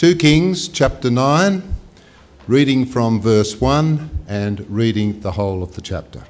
2 0.00 0.16
Kings 0.16 0.68
chapter 0.68 1.10
9, 1.10 1.62
reading 2.46 2.86
from 2.86 3.20
verse 3.20 3.60
1 3.60 4.24
and 4.28 4.64
reading 4.70 5.20
the 5.20 5.30
whole 5.30 5.62
of 5.62 5.74
the 5.74 5.82
chapter. 5.82 6.22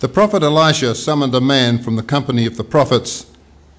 The 0.00 0.10
prophet 0.10 0.42
Elisha 0.42 0.94
summoned 0.94 1.34
a 1.34 1.40
man 1.40 1.78
from 1.78 1.96
the 1.96 2.02
company 2.02 2.44
of 2.44 2.58
the 2.58 2.64
prophets 2.64 3.24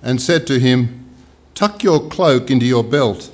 and 0.02 0.20
said 0.20 0.48
to 0.48 0.60
him, 0.60 1.06
Tuck 1.54 1.84
your 1.84 2.10
cloak 2.10 2.50
into 2.50 2.66
your 2.66 2.84
belt, 2.84 3.30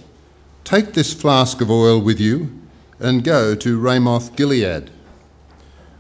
take 0.66 0.92
this 0.92 1.14
flask 1.14 1.62
of 1.62 1.72
oil 1.72 2.02
with 2.02 2.20
you, 2.20 2.52
and 3.00 3.24
go 3.24 3.56
to 3.56 3.80
Ramoth 3.80 4.36
Gilead. 4.36 4.90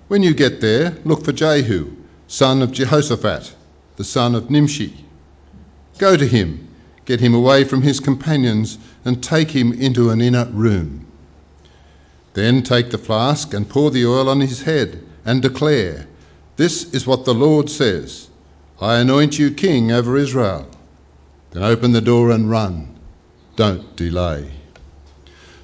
When 0.09 0.23
you 0.23 0.34
get 0.34 0.59
there, 0.59 0.98
look 1.05 1.23
for 1.23 1.32
Jehu, 1.32 1.96
son 2.27 2.62
of 2.62 2.73
Jehoshaphat, 2.73 3.55
the 3.96 4.04
son 4.04 4.36
of 4.36 4.50
Nimshi 4.50 5.05
Go 5.97 6.17
to 6.17 6.27
him, 6.27 6.67
get 7.05 7.21
him 7.21 7.33
away 7.33 7.63
from 7.63 7.81
his 7.81 7.99
companions, 7.99 8.77
and 9.05 9.23
take 9.23 9.51
him 9.51 9.71
into 9.71 10.09
an 10.09 10.19
inner 10.19 10.45
room. 10.45 11.05
Then 12.33 12.63
take 12.63 12.91
the 12.91 12.97
flask 12.97 13.54
and 13.54 13.69
pour 13.69 13.91
the 13.91 14.05
oil 14.05 14.27
on 14.27 14.41
his 14.41 14.63
head, 14.63 15.01
and 15.23 15.41
declare, 15.41 16.05
This 16.57 16.93
is 16.93 17.07
what 17.07 17.23
the 17.23 17.33
Lord 17.33 17.69
says 17.69 18.27
I 18.81 18.97
anoint 18.97 19.39
you 19.39 19.51
king 19.51 19.91
over 19.91 20.18
Israel. 20.18 20.68
Then 21.51 21.63
open 21.63 21.93
the 21.93 22.01
door 22.01 22.32
and 22.32 22.49
run. 22.49 22.89
Don't 23.55 23.96
delay. 23.96 24.51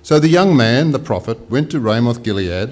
So 0.01 0.17
the 0.17 0.29
young 0.29 0.55
man, 0.55 0.91
the 0.91 0.99
prophet, 0.99 1.49
went 1.49 1.71
to 1.71 1.79
Ramoth 1.81 2.23
Gilead. 2.23 2.69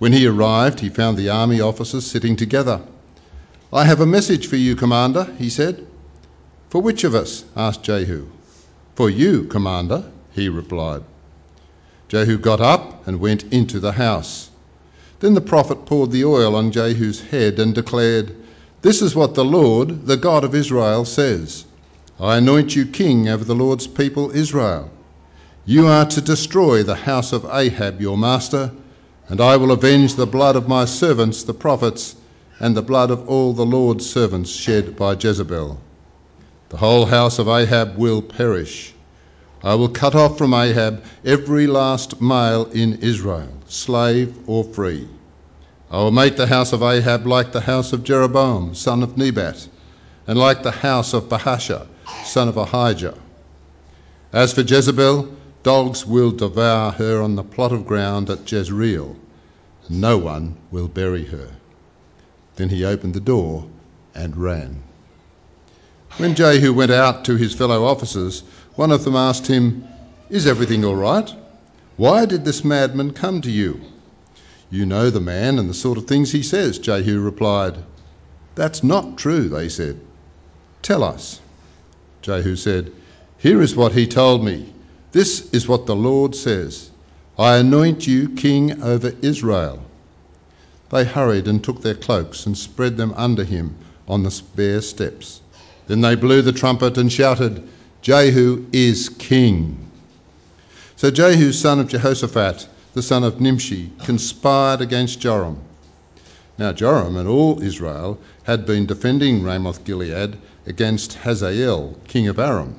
When 0.00 0.12
he 0.12 0.26
arrived, 0.26 0.80
he 0.80 0.88
found 0.88 1.16
the 1.16 1.30
army 1.30 1.60
officers 1.60 2.04
sitting 2.04 2.34
together. 2.34 2.80
I 3.72 3.84
have 3.84 4.00
a 4.00 4.06
message 4.06 4.48
for 4.48 4.56
you, 4.56 4.74
Commander, 4.74 5.24
he 5.38 5.48
said. 5.48 5.86
For 6.72 6.80
which 6.80 7.04
of 7.04 7.14
us? 7.14 7.44
asked 7.54 7.82
Jehu. 7.82 8.28
For 8.94 9.10
you, 9.10 9.44
Commander, 9.44 10.04
he 10.32 10.48
replied. 10.48 11.02
Jehu 12.08 12.38
got 12.38 12.62
up 12.62 13.06
and 13.06 13.20
went 13.20 13.44
into 13.52 13.78
the 13.78 13.92
house. 13.92 14.48
Then 15.20 15.34
the 15.34 15.42
prophet 15.42 15.84
poured 15.84 16.12
the 16.12 16.24
oil 16.24 16.56
on 16.56 16.72
Jehu's 16.72 17.20
head 17.20 17.58
and 17.58 17.74
declared, 17.74 18.34
This 18.80 19.02
is 19.02 19.14
what 19.14 19.34
the 19.34 19.44
Lord, 19.44 20.06
the 20.06 20.16
God 20.16 20.44
of 20.44 20.54
Israel, 20.54 21.04
says 21.04 21.66
I 22.18 22.38
anoint 22.38 22.74
you 22.74 22.86
king 22.86 23.28
over 23.28 23.44
the 23.44 23.54
Lord's 23.54 23.86
people 23.86 24.30
Israel. 24.30 24.88
You 25.66 25.88
are 25.88 26.06
to 26.06 26.22
destroy 26.22 26.82
the 26.82 26.94
house 27.04 27.34
of 27.34 27.44
Ahab 27.52 28.00
your 28.00 28.16
master, 28.16 28.70
and 29.28 29.42
I 29.42 29.58
will 29.58 29.72
avenge 29.72 30.14
the 30.14 30.26
blood 30.26 30.56
of 30.56 30.68
my 30.68 30.86
servants 30.86 31.42
the 31.42 31.52
prophets 31.52 32.16
and 32.58 32.74
the 32.74 32.80
blood 32.80 33.10
of 33.10 33.28
all 33.28 33.52
the 33.52 33.66
Lord's 33.66 34.08
servants 34.08 34.48
shed 34.48 34.96
by 34.96 35.12
Jezebel. 35.12 35.78
The 36.72 36.78
whole 36.78 37.04
house 37.04 37.38
of 37.38 37.48
Ahab 37.48 37.98
will 37.98 38.22
perish. 38.22 38.94
I 39.62 39.74
will 39.74 39.90
cut 39.90 40.14
off 40.14 40.38
from 40.38 40.54
Ahab 40.54 41.04
every 41.22 41.66
last 41.66 42.18
male 42.22 42.64
in 42.72 42.94
Israel, 42.94 43.50
slave 43.66 44.34
or 44.46 44.64
free. 44.64 45.06
I 45.90 45.98
will 45.98 46.12
make 46.12 46.36
the 46.38 46.46
house 46.46 46.72
of 46.72 46.82
Ahab 46.82 47.26
like 47.26 47.52
the 47.52 47.60
house 47.60 47.92
of 47.92 48.04
Jeroboam, 48.04 48.74
son 48.74 49.02
of 49.02 49.18
Nebat, 49.18 49.68
and 50.26 50.38
like 50.38 50.62
the 50.62 50.70
house 50.70 51.12
of 51.12 51.28
Baasha, 51.28 51.88
son 52.24 52.48
of 52.48 52.56
Ahijah. 52.56 53.18
As 54.32 54.54
for 54.54 54.62
Jezebel, 54.62 55.28
dogs 55.62 56.06
will 56.06 56.30
devour 56.30 56.92
her 56.92 57.20
on 57.20 57.36
the 57.36 57.44
plot 57.44 57.72
of 57.72 57.86
ground 57.86 58.30
at 58.30 58.50
Jezreel, 58.50 59.14
and 59.88 60.00
no 60.00 60.16
one 60.16 60.56
will 60.70 60.88
bury 60.88 61.26
her. 61.26 61.50
Then 62.56 62.70
he 62.70 62.82
opened 62.82 63.12
the 63.12 63.20
door 63.20 63.66
and 64.14 64.38
ran. 64.38 64.82
When 66.18 66.34
Jehu 66.34 66.74
went 66.74 66.90
out 66.90 67.24
to 67.24 67.36
his 67.36 67.54
fellow 67.54 67.84
officers, 67.84 68.42
one 68.74 68.92
of 68.92 69.04
them 69.04 69.16
asked 69.16 69.46
him, 69.46 69.84
Is 70.28 70.46
everything 70.46 70.84
all 70.84 70.94
right? 70.96 71.34
Why 71.96 72.26
did 72.26 72.44
this 72.44 72.64
madman 72.64 73.12
come 73.12 73.40
to 73.40 73.50
you? 73.50 73.80
You 74.70 74.86
know 74.86 75.10
the 75.10 75.20
man 75.20 75.58
and 75.58 75.68
the 75.68 75.74
sort 75.74 75.98
of 75.98 76.06
things 76.06 76.32
he 76.32 76.42
says, 76.42 76.78
Jehu 76.78 77.20
replied. 77.20 77.78
That's 78.54 78.82
not 78.82 79.18
true, 79.18 79.48
they 79.48 79.68
said. 79.68 80.00
Tell 80.82 81.04
us. 81.04 81.40
Jehu 82.22 82.56
said, 82.56 82.92
Here 83.38 83.60
is 83.60 83.76
what 83.76 83.92
he 83.92 84.06
told 84.06 84.42
me. 84.42 84.72
This 85.12 85.52
is 85.52 85.68
what 85.68 85.84
the 85.84 85.94
Lord 85.96 86.34
says 86.34 86.90
I 87.38 87.58
anoint 87.58 88.06
you 88.06 88.30
king 88.30 88.82
over 88.82 89.14
Israel. 89.20 89.82
They 90.90 91.04
hurried 91.04 91.48
and 91.48 91.62
took 91.62 91.82
their 91.82 91.94
cloaks 91.94 92.46
and 92.46 92.56
spread 92.56 92.96
them 92.96 93.14
under 93.16 93.44
him 93.44 93.76
on 94.08 94.22
the 94.22 94.42
bare 94.56 94.80
steps. 94.80 95.41
Then 95.92 96.00
they 96.00 96.14
blew 96.14 96.40
the 96.40 96.52
trumpet 96.52 96.96
and 96.96 97.12
shouted, 97.12 97.68
Jehu 98.00 98.64
is 98.72 99.10
king. 99.10 99.90
So 100.96 101.10
Jehu, 101.10 101.52
son 101.52 101.80
of 101.80 101.88
Jehoshaphat, 101.88 102.66
the 102.94 103.02
son 103.02 103.24
of 103.24 103.42
Nimshi, 103.42 103.92
conspired 104.02 104.80
against 104.80 105.20
Joram. 105.20 105.58
Now 106.56 106.72
Joram 106.72 107.18
and 107.18 107.28
all 107.28 107.62
Israel 107.62 108.18
had 108.44 108.64
been 108.64 108.86
defending 108.86 109.42
Ramoth 109.42 109.84
Gilead 109.84 110.38
against 110.64 111.12
Hazael, 111.12 111.98
king 112.08 112.26
of 112.26 112.38
Aram. 112.38 112.74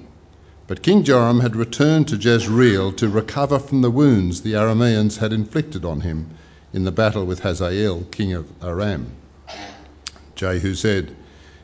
But 0.65 0.81
King 0.81 1.03
Joram 1.03 1.41
had 1.41 1.55
returned 1.55 2.07
to 2.07 2.15
Jezreel 2.15 2.93
to 2.93 3.09
recover 3.09 3.59
from 3.59 3.83
the 3.83 3.91
wounds 3.91 4.41
the 4.41 4.53
Arameans 4.53 5.17
had 5.17 5.33
inflicted 5.33 5.85
on 5.85 6.01
him 6.01 6.31
in 6.73 6.83
the 6.83 6.91
battle 6.91 7.27
with 7.27 7.41
Hazael, 7.41 8.05
king 8.09 8.33
of 8.33 8.47
Aram. 8.63 9.11
Jehu 10.35 10.73
said, 10.73 11.15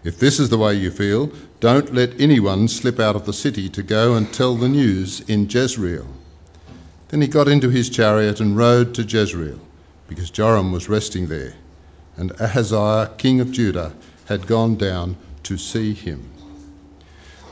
if 0.04 0.18
this 0.20 0.40
is 0.40 0.50
the 0.50 0.58
way 0.58 0.74
you 0.74 0.92
feel, 0.92 1.32
don't 1.60 1.94
let 1.94 2.20
anyone 2.22 2.68
slip 2.68 3.00
out 3.00 3.16
of 3.16 3.26
the 3.26 3.34
city 3.34 3.68
to 3.70 3.84
go 3.84 4.16
and 4.16 4.34
tell 4.34 4.56
the 4.56 4.70
news 4.70 5.22
in 5.28 5.50
Jezreel. 5.50 6.08
Then 7.10 7.22
he 7.22 7.28
got 7.28 7.48
into 7.48 7.70
his 7.70 7.90
chariot 7.90 8.40
and 8.40 8.56
rode 8.56 8.94
to 8.96 9.04
Jezreel, 9.04 9.60
because 10.08 10.30
Joram 10.30 10.72
was 10.72 10.88
resting 10.88 11.28
there, 11.28 11.54
and 12.18 12.32
Ahaziah, 12.40 13.12
king 13.18 13.42
of 13.42 13.52
Judah, 13.52 13.94
had 14.26 14.48
gone 14.48 14.76
down 14.76 15.18
to 15.44 15.58
see 15.58 15.94
him. 15.94 16.30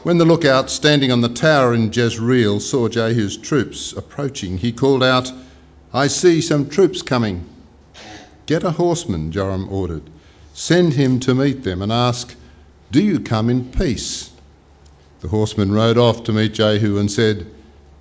When 0.04 0.18
the 0.18 0.26
lookout 0.26 0.70
standing 0.70 1.12
on 1.12 1.22
the 1.22 1.30
tower 1.30 1.74
in 1.74 1.92
Jezreel 1.92 2.62
saw 2.62 2.88
Jehu's 2.88 3.36
troops 3.36 3.92
approaching, 3.92 4.58
he 4.58 4.72
called 4.72 5.04
out, 5.04 5.32
I 5.92 6.08
see 6.08 6.40
some 6.40 6.70
troops 6.70 7.02
coming. 7.02 7.44
Get 8.46 8.64
a 8.64 8.72
horseman, 8.72 9.32
Joram 9.32 9.68
ordered. 9.70 10.04
Send 10.60 10.94
him 10.94 11.20
to 11.20 11.36
meet 11.36 11.64
them 11.64 11.84
and 11.84 11.92
ask, 11.92 12.34
Do 12.92 13.00
you 13.00 13.20
come 13.20 13.52
in 13.52 13.70
peace? 13.72 14.32
The 15.22 15.28
horseman 15.28 15.72
rode 15.72 16.00
off 16.00 16.24
to 16.24 16.34
meet 16.34 16.56
Jehu 16.56 16.98
and 16.98 17.12
said, 17.12 17.46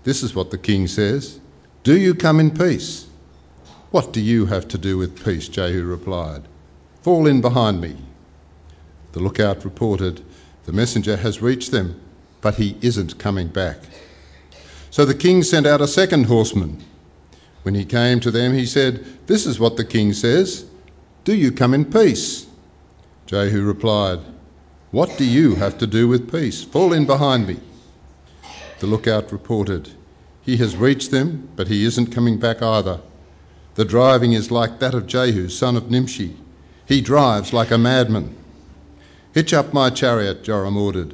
This 0.05 0.23
is 0.23 0.35
what 0.35 0.51
the 0.51 0.57
king 0.57 0.87
says 0.87 1.39
Do 1.85 1.99
you 1.99 2.15
come 2.15 2.41
in 2.41 2.51
peace? 2.51 3.09
What 3.91 4.15
do 4.15 4.23
you 4.23 4.47
have 4.47 4.67
to 4.69 4.79
do 4.79 4.97
with 4.97 5.23
peace? 5.23 5.49
Jehu 5.49 5.85
replied. 5.85 6.45
Fall 7.03 7.27
in 7.27 7.43
behind 7.43 7.83
me. 7.83 7.95
The 9.13 9.21
lookout 9.21 9.63
reported, 9.67 10.23
The 10.65 10.73
messenger 10.73 11.19
has 11.19 11.43
reached 11.43 11.73
them, 11.73 12.01
but 12.41 12.55
he 12.55 12.79
isn't 12.81 13.19
coming 13.19 13.49
back. 13.49 13.77
So 14.91 15.05
the 15.05 15.15
king 15.15 15.43
sent 15.43 15.67
out 15.67 15.83
a 15.83 15.87
second 15.87 16.25
horseman. 16.25 16.83
When 17.65 17.75
he 17.75 17.85
came 17.85 18.19
to 18.21 18.31
them, 18.31 18.55
he 18.55 18.65
said, 18.65 19.05
This 19.27 19.45
is 19.45 19.61
what 19.61 19.77
the 19.77 19.85
king 19.85 20.15
says 20.15 20.65
Do 21.25 21.35
you 21.35 21.53
come 21.53 21.75
in 21.75 21.85
peace? 21.85 22.46
Jehu 23.27 23.63
replied, 23.63 24.21
What 24.93 25.19
do 25.19 25.25
you 25.25 25.57
have 25.57 25.79
to 25.79 25.87
do 25.89 26.07
with 26.07 26.31
peace? 26.31 26.63
Fall 26.63 26.93
in 26.93 27.07
behind 27.07 27.49
me. 27.49 27.59
The 28.79 28.87
lookout 28.87 29.33
reported, 29.33 29.91
He 30.43 30.57
has 30.59 30.77
reached 30.77 31.11
them, 31.11 31.49
but 31.57 31.67
he 31.67 31.85
isn't 31.85 32.13
coming 32.13 32.39
back 32.39 32.63
either. 32.63 33.01
The 33.75 33.85
driving 33.85 34.33
is 34.33 34.53
like 34.53 34.79
that 34.79 34.95
of 34.95 35.09
Jehu, 35.09 35.49
son 35.49 35.77
of 35.77 35.91
Nimshi. 35.91 36.37
He 36.87 37.01
drives 37.01 37.53
like 37.53 37.73
a 37.73 37.79
madman. 37.79 38.33
Hitch 39.35 39.53
up 39.53 39.75
my 39.75 39.91
chariot, 39.91 40.45
Joram 40.45 40.77
ordered. 40.77 41.13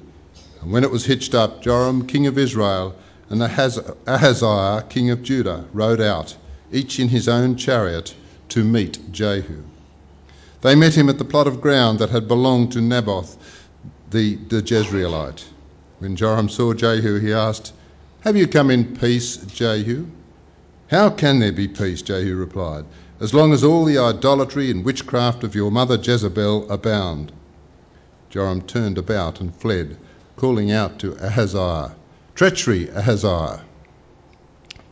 And 0.61 0.71
when 0.71 0.85
it 0.85 0.91
was 0.91 1.07
hitched 1.07 1.35
up, 1.35 1.63
Joram, 1.63 2.07
king 2.07 2.27
of 2.27 2.37
Israel, 2.37 2.95
and 3.31 3.43
Ahaziah, 3.43 4.85
king 4.91 5.09
of 5.09 5.23
Judah, 5.23 5.65
rode 5.73 6.03
out, 6.03 6.37
each 6.71 7.01
in 7.01 7.09
his 7.09 7.27
own 7.27 7.57
chariot, 7.57 8.15
to 8.51 8.63
meet 8.63 8.99
Jehu. 9.11 9.63
They 10.63 10.77
met 10.77 10.95
him 10.95 11.09
at 11.09 11.19
the 11.19 11.25
plot 11.25 11.49
of 11.49 11.61
ground 11.61 11.99
that 11.99 12.11
had 12.11 12.29
belonged 12.29 12.71
to 12.73 12.81
Naboth 12.81 13.37
the, 14.13 14.37
the 14.49 14.63
Jezreelite. 14.63 15.43
When 15.99 16.15
Joram 16.15 16.49
saw 16.49 16.73
Jehu, 16.73 17.19
he 17.19 17.33
asked, 17.33 17.73
Have 18.21 18.37
you 18.37 18.47
come 18.47 18.71
in 18.71 18.97
peace, 18.97 19.39
Jehu? 19.39 20.07
How 20.87 21.11
can 21.11 21.41
there 21.41 21.51
be 21.51 21.67
peace? 21.67 22.01
Jehu 22.01 22.37
replied, 22.37 22.85
as 23.19 23.35
long 23.35 23.53
as 23.53 23.65
all 23.65 23.85
the 23.85 23.99
idolatry 23.99 24.71
and 24.71 24.85
witchcraft 24.85 25.43
of 25.43 25.57
your 25.57 25.73
mother 25.73 25.97
Jezebel 26.01 26.71
abound. 26.71 27.33
Joram 28.31 28.63
turned 28.63 28.99
about 28.99 29.41
and 29.41 29.53
fled, 29.57 29.97
calling 30.37 30.71
out 30.71 31.01
to 31.01 31.17
Ahaziah, 31.17 31.97
Treachery, 32.37 32.89
Ahaziah! 32.91 33.63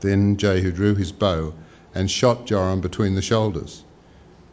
Then 0.00 0.36
Jehu 0.36 0.72
drew 0.72 0.96
his 0.96 1.12
bow 1.12 1.54
and 1.94 2.10
shot 2.10 2.44
Joram 2.46 2.80
between 2.80 3.14
the 3.14 3.22
shoulders. 3.22 3.84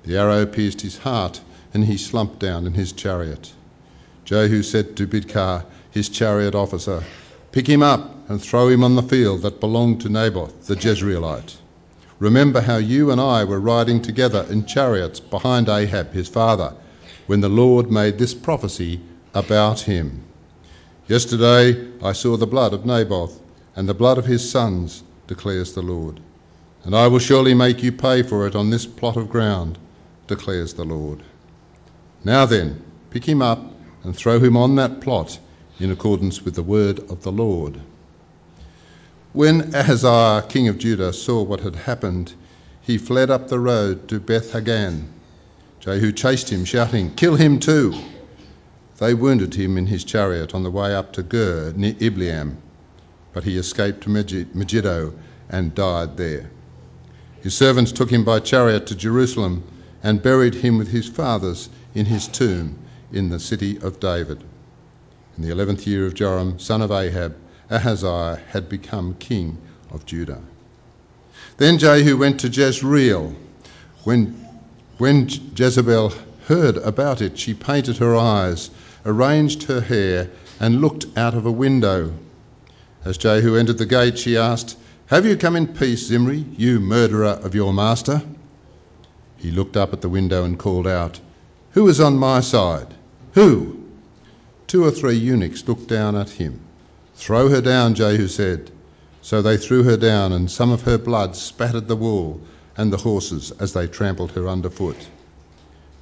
The 0.08 0.16
arrow 0.16 0.46
pierced 0.46 0.80
his 0.80 1.00
heart, 1.00 1.42
and 1.74 1.84
he 1.84 1.98
slumped 1.98 2.40
down 2.40 2.66
in 2.66 2.76
his 2.76 2.94
chariot. 2.94 3.52
Jehu 4.24 4.64
said 4.64 4.96
to 4.96 5.06
Bidkar, 5.06 5.66
his 5.92 6.08
chariot 6.08 6.56
officer, 6.56 7.04
Pick 7.52 7.68
him 7.68 7.84
up 7.84 8.16
and 8.30 8.42
throw 8.42 8.70
him 8.70 8.86
on 8.86 8.96
the 8.96 9.04
field 9.04 9.42
that 9.42 9.60
belonged 9.60 10.00
to 10.00 10.10
Naboth 10.10 10.68
the 10.68 10.78
Jezreelite. 10.78 11.58
Remember 12.20 12.62
how 12.62 12.78
you 12.78 13.12
and 13.12 13.20
I 13.20 13.44
were 13.44 13.60
riding 13.60 14.02
together 14.02 14.46
in 14.50 14.66
chariots 14.66 15.20
behind 15.20 15.68
Ahab 15.68 16.14
his 16.14 16.30
father 16.30 16.74
when 17.26 17.42
the 17.42 17.50
Lord 17.50 17.92
made 17.92 18.18
this 18.18 18.34
prophecy 18.34 19.02
about 19.34 19.82
him. 19.82 20.24
Yesterday 21.10 21.86
I 22.02 22.14
saw 22.14 22.38
the 22.38 22.48
blood 22.48 22.74
of 22.74 22.86
Naboth 22.86 23.42
and 23.76 23.90
the 23.90 23.94
blood 23.94 24.18
of 24.18 24.26
his 24.26 24.50
sons, 24.50 25.04
declares 25.28 25.74
the 25.74 25.82
Lord. 25.82 26.22
And 26.86 26.96
I 26.96 27.08
will 27.08 27.20
surely 27.20 27.54
make 27.54 27.84
you 27.84 27.92
pay 27.92 28.24
for 28.24 28.48
it 28.48 28.56
on 28.56 28.70
this 28.70 28.86
plot 28.86 29.18
of 29.18 29.30
ground, 29.30 29.78
declares 30.28 30.74
the 30.74 30.84
Lord. 30.86 31.24
Now 32.24 32.46
then, 32.46 32.82
pick 33.10 33.26
him 33.26 33.42
up 33.42 33.64
and 34.04 34.16
throw 34.16 34.40
him 34.40 34.58
on 34.58 34.76
that 34.76 35.02
plot 35.02 35.40
in 35.80 35.92
accordance 35.92 36.44
with 36.44 36.56
the 36.56 36.64
word 36.64 37.00
of 37.10 37.24
the 37.24 37.32
Lord. 37.32 37.80
When 39.34 39.74
Ahaziah, 39.74 40.46
king 40.50 40.68
of 40.68 40.78
Judah, 40.78 41.14
saw 41.14 41.44
what 41.44 41.62
had 41.62 41.76
happened, 41.76 42.34
he 42.82 42.98
fled 42.98 43.30
up 43.30 43.48
the 43.48 43.60
road 43.60 44.08
to 44.08 44.20
Beth 44.20 44.52
Haggan. 44.52 45.08
Jehu 45.80 46.12
chased 46.12 46.50
him, 46.50 46.66
shouting, 46.66 47.14
Kill 47.16 47.36
him 47.36 47.60
too! 47.60 47.94
They 48.98 49.14
wounded 49.14 49.54
him 49.54 49.78
in 49.78 49.86
his 49.86 50.04
chariot 50.04 50.56
on 50.56 50.64
the 50.64 50.72
way 50.72 50.96
up 50.96 51.14
to 51.14 51.24
Gur 51.24 51.74
near 51.76 51.96
Ibleam, 52.00 52.58
but 53.32 53.44
he 53.44 53.58
escaped 53.58 54.02
to 54.02 54.10
Megiddo 54.10 55.14
and 55.50 55.76
died 55.76 56.18
there. 56.18 56.50
His 57.42 57.54
servants 57.56 57.92
took 57.92 58.10
him 58.10 58.24
by 58.24 58.40
chariot 58.40 58.88
to 58.88 58.96
Jerusalem 58.96 59.64
and 60.04 60.22
buried 60.22 60.56
him 60.56 60.78
with 60.78 60.88
his 60.88 61.08
fathers 61.08 61.70
in 61.96 62.06
his 62.06 62.28
tomb 62.28 62.78
in 63.12 63.30
the 63.30 63.40
city 63.40 63.78
of 63.80 64.00
David. 64.00 64.44
In 65.38 65.44
the 65.44 65.52
eleventh 65.52 65.88
year 65.88 66.06
of 66.06 66.14
Joram, 66.14 66.60
son 66.60 66.82
of 66.82 66.92
Ahab, 66.92 67.36
Ahaziah 67.70 68.40
had 68.50 68.70
become 68.70 69.16
king 69.16 69.58
of 69.92 70.06
Judah. 70.06 70.42
Then 71.58 71.78
Jehu 71.78 72.18
went 72.18 72.40
to 72.42 72.50
Jezreel. 72.50 73.36
When, 74.04 74.34
when 74.98 75.30
Jezebel 75.56 76.14
heard 76.48 76.78
about 76.78 77.22
it, 77.22 77.38
she 77.38 77.54
painted 77.54 77.98
her 77.98 78.16
eyes, 78.16 78.70
arranged 79.06 79.64
her 79.64 79.82
hair, 79.82 80.30
and 80.60 80.82
looked 80.82 81.06
out 81.18 81.34
of 81.34 81.46
a 81.46 81.52
window. 81.52 82.14
As 83.04 83.18
Jehu 83.18 83.56
entered 83.56 83.78
the 83.78 83.86
gate, 83.86 84.18
she 84.18 84.38
asked, 84.38 84.78
Have 85.08 85.26
you 85.26 85.38
come 85.38 85.56
in 85.56 85.68
peace, 85.68 86.08
Zimri, 86.08 86.46
you 86.58 86.80
murderer 86.80 87.40
of 87.44 87.54
your 87.54 87.74
master? 87.74 88.22
He 89.40 89.52
looked 89.52 89.78
up 89.78 89.94
at 89.94 90.02
the 90.02 90.10
window 90.10 90.44
and 90.44 90.58
called 90.58 90.88
out, 90.88 91.20
Who 91.74 91.88
is 91.88 92.00
on 92.00 92.18
my 92.18 92.42
side? 92.42 92.96
Who? 93.34 93.78
Two 94.66 94.84
or 94.84 94.90
three 94.90 95.16
eunuchs 95.16 95.68
looked 95.68 95.88
down 95.88 96.16
at 96.16 96.32
him. 96.32 96.60
Throw 97.14 97.48
her 97.50 97.62
down, 97.62 97.94
Jehu 97.94 98.28
said. 98.30 98.72
So 99.22 99.44
they 99.44 99.56
threw 99.56 99.84
her 99.84 99.96
down, 99.96 100.32
and 100.32 100.50
some 100.50 100.72
of 100.72 100.82
her 100.82 100.98
blood 100.98 101.36
spattered 101.36 101.88
the 101.88 101.96
wall 101.96 102.42
and 102.76 102.92
the 102.92 102.98
horses 102.98 103.52
as 103.60 103.74
they 103.74 103.86
trampled 103.86 104.32
her 104.32 104.48
underfoot. 104.48 105.08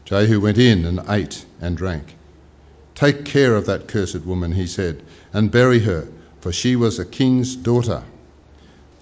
Jehu 0.05 0.39
went 0.39 0.57
in 0.57 0.85
and 0.85 1.01
ate 1.09 1.45
and 1.59 1.75
drank. 1.75 2.15
Take 2.95 3.25
care 3.25 3.57
of 3.57 3.65
that 3.65 3.89
cursed 3.89 4.25
woman, 4.25 4.53
he 4.53 4.65
said, 4.65 5.03
and 5.33 5.51
bury 5.51 5.79
her, 5.79 6.07
for 6.39 6.53
she 6.53 6.77
was 6.77 6.99
a 6.99 7.03
king's 7.03 7.57
daughter. 7.57 8.03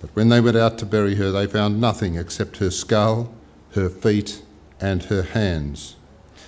But 0.01 0.09
when 0.15 0.29
they 0.29 0.41
went 0.41 0.57
out 0.57 0.79
to 0.79 0.87
bury 0.87 1.13
her, 1.13 1.29
they 1.31 1.45
found 1.45 1.79
nothing 1.79 2.15
except 2.15 2.57
her 2.57 2.71
skull, 2.71 3.31
her 3.73 3.89
feet, 3.89 4.41
and 4.79 5.03
her 5.03 5.23
hands. 5.23 5.95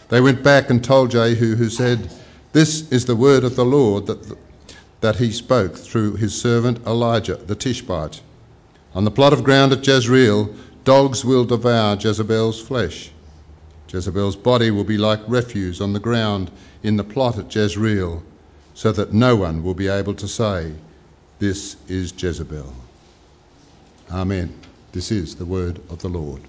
They 0.10 0.22
went 0.22 0.44
back 0.44 0.69
and 0.69 0.83
told 0.83 1.12
Jehu, 1.12 1.56
who 1.56 1.69
said, 1.69 2.10
this 2.56 2.89
is 2.89 3.04
the 3.04 3.18
word 3.18 3.44
of 3.44 3.57
the 3.57 3.66
Lord 3.66 4.06
that, 4.06 4.38
that 5.01 5.18
he 5.18 5.33
spoke 5.33 5.75
through 5.75 6.16
his 6.16 6.33
servant 6.39 6.80
Elijah 6.88 7.36
the 7.36 7.54
Tishbite. 7.54 8.22
On 8.94 9.04
the 9.04 9.12
plot 9.12 9.33
of 9.33 9.44
ground 9.44 9.74
at 9.74 9.86
Jezreel, 9.86 10.56
dogs 10.86 11.25
will 11.25 11.44
devour 11.44 11.98
Jezebel's 12.00 12.62
flesh. 12.62 13.12
Jezebel's 13.92 14.38
body 14.38 14.71
will 14.71 14.86
be 14.86 14.98
like 14.98 15.19
refuse 15.28 15.81
on 15.81 15.92
the 15.92 16.00
ground 16.00 16.50
in 16.81 16.95
the 16.95 17.04
plot 17.04 17.38
at 17.38 17.54
Jezreel, 17.54 18.24
so 18.74 18.94
that 18.94 19.12
no 19.12 19.36
one 19.36 19.62
will 19.62 19.74
be 19.74 19.89
able 19.89 20.13
to 20.13 20.28
say, 20.30 20.71
This 21.39 21.75
is 21.89 22.13
Jezebel. 22.16 22.74
Amen. 24.10 24.57
This 24.94 25.12
is 25.12 25.36
the 25.36 25.45
word 25.45 25.81
of 25.89 26.01
the 26.01 26.07
Lord. 26.07 26.39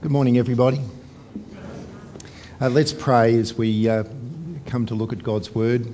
Good 0.00 0.12
morning, 0.12 0.38
everybody. 0.38 0.80
Uh, 2.60 2.68
let's 2.68 2.92
pray 2.92 3.34
as 3.34 3.54
we 3.54 3.88
uh, 3.88 4.04
come 4.64 4.86
to 4.86 4.94
look 4.94 5.12
at 5.12 5.24
God's 5.24 5.52
Word. 5.52 5.92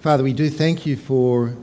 Father, 0.00 0.24
we 0.24 0.32
do 0.32 0.50
thank 0.50 0.84
you 0.84 0.96
for 0.96 1.54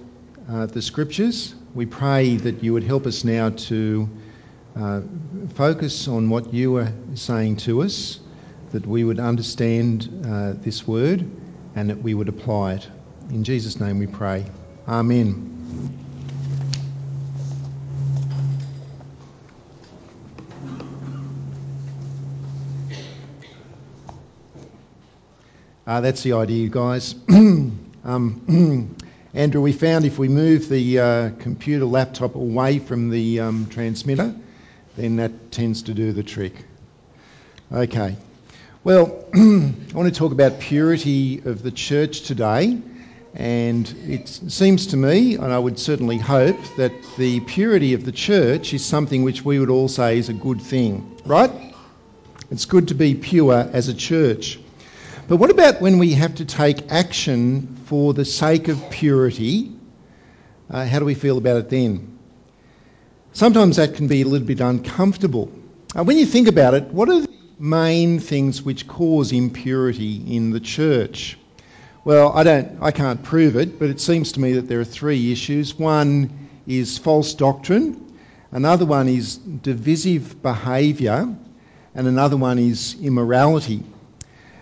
uh, 0.50 0.68
the 0.68 0.82
Scriptures. 0.82 1.54
We 1.74 1.86
pray 1.86 2.38
that 2.38 2.64
you 2.64 2.72
would 2.72 2.86
help 2.86 3.06
us 3.08 3.26
now 3.26 3.50
to 3.50 4.10
uh, 4.78 5.02
focus 5.56 6.08
on 6.08 6.30
what 6.30 6.54
you 6.54 6.78
are 6.78 6.94
saying 7.14 7.58
to 7.58 7.82
us, 7.82 8.22
that 8.72 8.88
we 8.88 9.04
would 9.04 9.20
understand 9.20 10.08
uh, 10.26 10.54
this 10.54 10.88
Word 10.88 11.30
and 11.76 11.90
that 11.90 12.02
we 12.02 12.14
would 12.14 12.30
apply 12.30 12.76
it. 12.76 12.88
In 13.32 13.44
Jesus' 13.44 13.82
name 13.82 14.00
we 14.00 14.08
pray. 14.08 14.46
Amen. 14.88 16.05
Uh, 25.88 26.02
that's 26.02 26.24
the 26.24 26.34
idea, 26.34 26.68
guys. 26.68 27.14
um, 27.30 28.96
Andrew, 29.36 29.62
we 29.62 29.72
found 29.72 30.04
if 30.04 30.18
we 30.18 30.28
move 30.28 30.68
the 30.68 31.00
uh, 31.00 31.30
computer 31.38 31.86
laptop 31.86 32.34
away 32.34 32.80
from 32.80 33.12
the 33.12 33.40
um, 33.40 33.68
transmitter, 33.70 34.34
then 34.98 35.18
that 35.18 35.52
tends 35.52 35.84
to 35.84 35.94
do 35.94 36.12
the 36.12 36.24
trick. 36.24 36.66
Okay. 37.72 38.16
Well, 38.84 39.26
I 39.36 39.74
want 39.94 40.12
to 40.12 40.20
talk 40.20 40.32
about 40.32 40.60
purity 40.60 41.44
of 41.46 41.62
the 41.62 41.72
church 41.72 42.22
today. 42.22 42.82
And 43.36 43.94
it 44.08 44.30
seems 44.30 44.88
to 44.88 44.98
me, 44.98 45.36
and 45.36 45.52
I 45.52 45.60
would 45.60 45.78
certainly 45.78 46.18
hope, 46.18 46.58
that 46.78 46.94
the 47.18 47.42
purity 47.42 47.94
of 47.94 48.06
the 48.06 48.12
church 48.12 48.74
is 48.74 48.84
something 48.84 49.24
which 49.24 49.44
we 49.44 49.60
would 49.60 49.70
all 49.70 49.90
say 49.90 50.18
is 50.18 50.30
a 50.30 50.34
good 50.34 50.62
thing, 50.62 51.20
right? 51.26 51.52
It's 52.50 52.64
good 52.64 52.88
to 52.88 52.96
be 52.96 53.14
pure 53.14 53.70
as 53.74 53.90
a 53.90 53.94
church. 53.94 54.58
But 55.28 55.38
what 55.38 55.50
about 55.50 55.82
when 55.82 55.98
we 55.98 56.14
have 56.14 56.36
to 56.36 56.46
take 56.46 56.92
action 56.92 57.78
for 57.86 58.14
the 58.14 58.26
sake 58.26 58.68
of 58.68 58.92
purity? 58.92 59.72
Uh, 60.70 60.86
how 60.86 61.00
do 61.00 61.06
we 61.06 61.16
feel 61.16 61.40
about 61.40 61.58
it 61.58 61.70
then? 61.70 62.20
Sometimes 63.34 63.78
that 63.78 63.96
can 63.96 64.08
be 64.08 64.22
a 64.22 64.28
little 64.28 64.46
bit 64.46 64.60
uncomfortable. 64.60 65.52
Uh, 65.98 66.04
when 66.04 66.18
you 66.18 66.28
think 66.28 66.48
about 66.48 66.76
it, 66.76 66.84
what 66.86 67.10
are 67.10 67.22
the 67.22 67.30
main 67.58 68.20
things 68.20 68.62
which 68.62 68.88
cause 68.88 69.32
impurity 69.32 70.24
in 70.28 70.52
the 70.52 70.60
church? 70.60 71.40
Well, 72.04 72.32
I 72.34 72.44
don't, 72.44 72.78
I 72.80 72.92
can't 72.92 73.24
prove 73.24 73.56
it, 73.56 73.80
but 73.80 73.90
it 73.90 74.00
seems 74.00 74.32
to 74.34 74.40
me 74.40 74.54
that 74.54 74.68
there 74.68 74.80
are 74.80 74.86
three 74.86 75.32
issues. 75.32 75.74
One 75.74 76.50
is 76.68 77.00
false 77.00 77.34
doctrine, 77.34 78.16
another 78.52 78.86
one 78.86 79.08
is 79.08 79.38
divisive 79.38 80.44
behaviour, 80.44 81.36
and 81.96 82.08
another 82.08 82.38
one 82.38 82.60
is 82.60 82.96
immorality. 83.02 83.84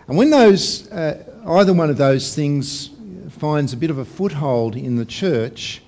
And 0.08 0.18
when 0.18 0.30
those, 0.30 0.90
uh, 0.92 1.24
either 1.48 1.74
one 1.74 1.90
of 1.90 1.98
those 1.98 2.36
things 2.36 2.90
finds 3.40 3.74
a 3.74 3.78
bit 3.78 3.90
of 3.90 3.98
a 3.98 4.06
foothold 4.06 4.76
in 4.76 4.96
the 4.96 5.06
church, 5.06 5.82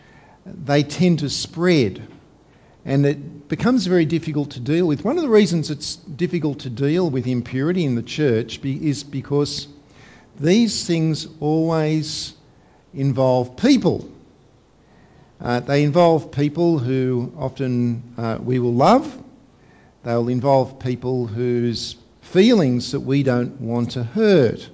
they 0.46 0.84
tend 0.84 1.20
to 1.20 1.30
spread. 1.30 2.02
And 2.86 3.06
it 3.06 3.50
becomes 3.50 3.88
very 3.88 4.06
difficult 4.06 4.52
to 4.52 4.60
deal 4.60 4.88
with. 4.88 5.04
One 5.04 5.18
of 5.18 5.24
the 5.24 5.30
reasons 5.30 5.70
it's 5.70 5.96
difficult 5.96 6.60
to 6.60 6.70
deal 6.70 7.10
with 7.10 7.28
impurity 7.28 7.84
in 7.84 7.96
the 7.96 8.04
church 8.04 8.62
be, 8.62 8.90
is 8.90 9.04
because 9.04 9.68
these 10.40 10.86
things 10.86 11.28
always 11.40 12.34
involve 12.94 13.58
people. 13.58 14.10
Uh, 15.42 15.60
they 15.60 15.84
involve 15.84 16.32
people 16.32 16.80
who 16.80 17.34
often 17.38 18.02
uh, 18.18 18.38
we 18.42 18.60
will 18.60 18.74
love. 18.74 19.22
They'll 20.04 20.30
involve 20.30 20.80
people 20.80 21.28
whose 21.28 21.96
feelings 22.36 22.92
that 22.92 23.00
we 23.00 23.24
don't 23.24 23.62
want 23.62 23.92
to 23.92 24.04
hurt. 24.04 24.70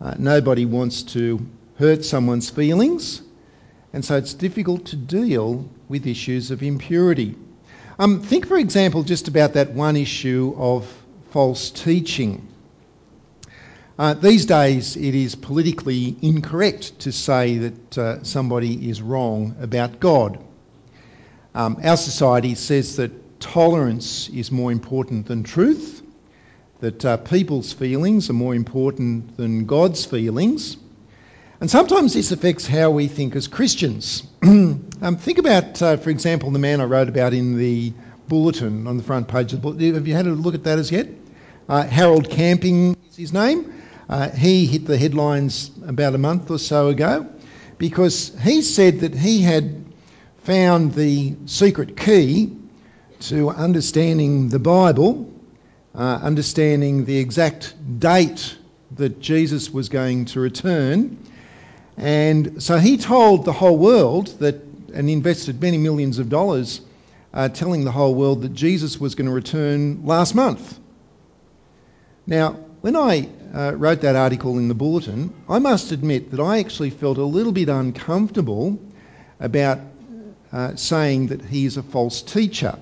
Uh, 0.00 0.14
nobody 0.18 0.64
wants 0.64 1.04
to 1.04 1.38
hurt 1.78 2.04
someone's 2.04 2.50
feelings, 2.50 3.22
and 3.92 4.04
so 4.04 4.16
it's 4.16 4.34
difficult 4.34 4.84
to 4.86 4.96
deal 4.96 5.70
with 5.88 6.08
issues 6.08 6.50
of 6.50 6.60
impurity. 6.60 7.36
Um, 8.00 8.20
think, 8.20 8.48
for 8.48 8.58
example, 8.58 9.04
just 9.04 9.28
about 9.28 9.52
that 9.52 9.70
one 9.70 9.96
issue 9.96 10.56
of 10.58 10.92
false 11.30 11.70
teaching. 11.70 12.48
Uh, 13.96 14.14
these 14.14 14.44
days, 14.44 14.96
it 14.96 15.14
is 15.14 15.36
politically 15.36 16.16
incorrect 16.20 16.98
to 16.98 17.12
say 17.12 17.58
that 17.58 17.98
uh, 17.98 18.24
somebody 18.24 18.90
is 18.90 19.00
wrong 19.00 19.54
about 19.60 20.00
God. 20.00 20.36
Um, 21.54 21.78
our 21.84 21.96
society 21.96 22.56
says 22.56 22.96
that 22.96 23.38
tolerance 23.38 24.28
is 24.30 24.50
more 24.50 24.72
important 24.72 25.26
than 25.26 25.44
truth, 25.44 26.01
that 26.82 27.04
uh, 27.04 27.16
people's 27.16 27.72
feelings 27.72 28.28
are 28.28 28.32
more 28.32 28.56
important 28.56 29.36
than 29.36 29.66
God's 29.66 30.04
feelings. 30.04 30.76
And 31.60 31.70
sometimes 31.70 32.12
this 32.12 32.32
affects 32.32 32.66
how 32.66 32.90
we 32.90 33.06
think 33.06 33.36
as 33.36 33.46
Christians. 33.46 34.24
um, 34.42 35.16
think 35.16 35.38
about, 35.38 35.80
uh, 35.80 35.96
for 35.96 36.10
example, 36.10 36.50
the 36.50 36.58
man 36.58 36.80
I 36.80 36.84
wrote 36.84 37.08
about 37.08 37.34
in 37.34 37.56
the 37.56 37.92
bulletin 38.26 38.88
on 38.88 38.96
the 38.96 39.04
front 39.04 39.28
page 39.28 39.52
of 39.52 39.60
the 39.60 39.62
bulletin. 39.62 39.94
Have 39.94 40.08
you 40.08 40.14
had 40.14 40.26
a 40.26 40.30
look 40.30 40.56
at 40.56 40.64
that 40.64 40.80
as 40.80 40.90
yet? 40.90 41.06
Uh, 41.68 41.84
Harold 41.84 42.28
Camping 42.28 42.96
is 43.08 43.14
his 43.14 43.32
name. 43.32 43.72
Uh, 44.08 44.30
he 44.30 44.66
hit 44.66 44.84
the 44.84 44.98
headlines 44.98 45.70
about 45.86 46.16
a 46.16 46.18
month 46.18 46.50
or 46.50 46.58
so 46.58 46.88
ago 46.88 47.28
because 47.78 48.36
he 48.42 48.60
said 48.60 49.00
that 49.00 49.14
he 49.14 49.40
had 49.40 49.84
found 50.38 50.94
the 50.94 51.36
secret 51.46 51.96
key 51.96 52.56
to 53.20 53.50
understanding 53.50 54.48
the 54.48 54.58
Bible, 54.58 55.31
uh, 55.94 56.20
understanding 56.22 57.04
the 57.04 57.18
exact 57.18 57.74
date 57.98 58.56
that 58.96 59.20
Jesus 59.20 59.70
was 59.70 59.88
going 59.88 60.26
to 60.26 60.40
return. 60.40 61.18
And 61.96 62.62
so 62.62 62.78
he 62.78 62.96
told 62.96 63.44
the 63.44 63.52
whole 63.52 63.76
world 63.76 64.28
that, 64.40 64.56
and 64.94 65.08
invested 65.08 65.60
many 65.60 65.78
millions 65.78 66.18
of 66.18 66.28
dollars 66.28 66.80
uh, 67.34 67.48
telling 67.48 67.84
the 67.84 67.92
whole 67.92 68.14
world 68.14 68.42
that 68.42 68.52
Jesus 68.52 69.00
was 69.00 69.14
going 69.14 69.26
to 69.26 69.32
return 69.32 70.04
last 70.06 70.34
month. 70.34 70.78
Now, 72.26 72.52
when 72.82 72.96
I 72.96 73.28
uh, 73.54 73.72
wrote 73.74 74.00
that 74.02 74.16
article 74.16 74.58
in 74.58 74.68
the 74.68 74.74
bulletin, 74.74 75.32
I 75.48 75.58
must 75.58 75.92
admit 75.92 76.30
that 76.30 76.40
I 76.40 76.58
actually 76.58 76.90
felt 76.90 77.18
a 77.18 77.24
little 77.24 77.52
bit 77.52 77.68
uncomfortable 77.68 78.78
about 79.40 79.80
uh, 80.52 80.76
saying 80.76 81.28
that 81.28 81.42
he 81.42 81.64
is 81.64 81.76
a 81.76 81.82
false 81.82 82.22
teacher. 82.22 82.78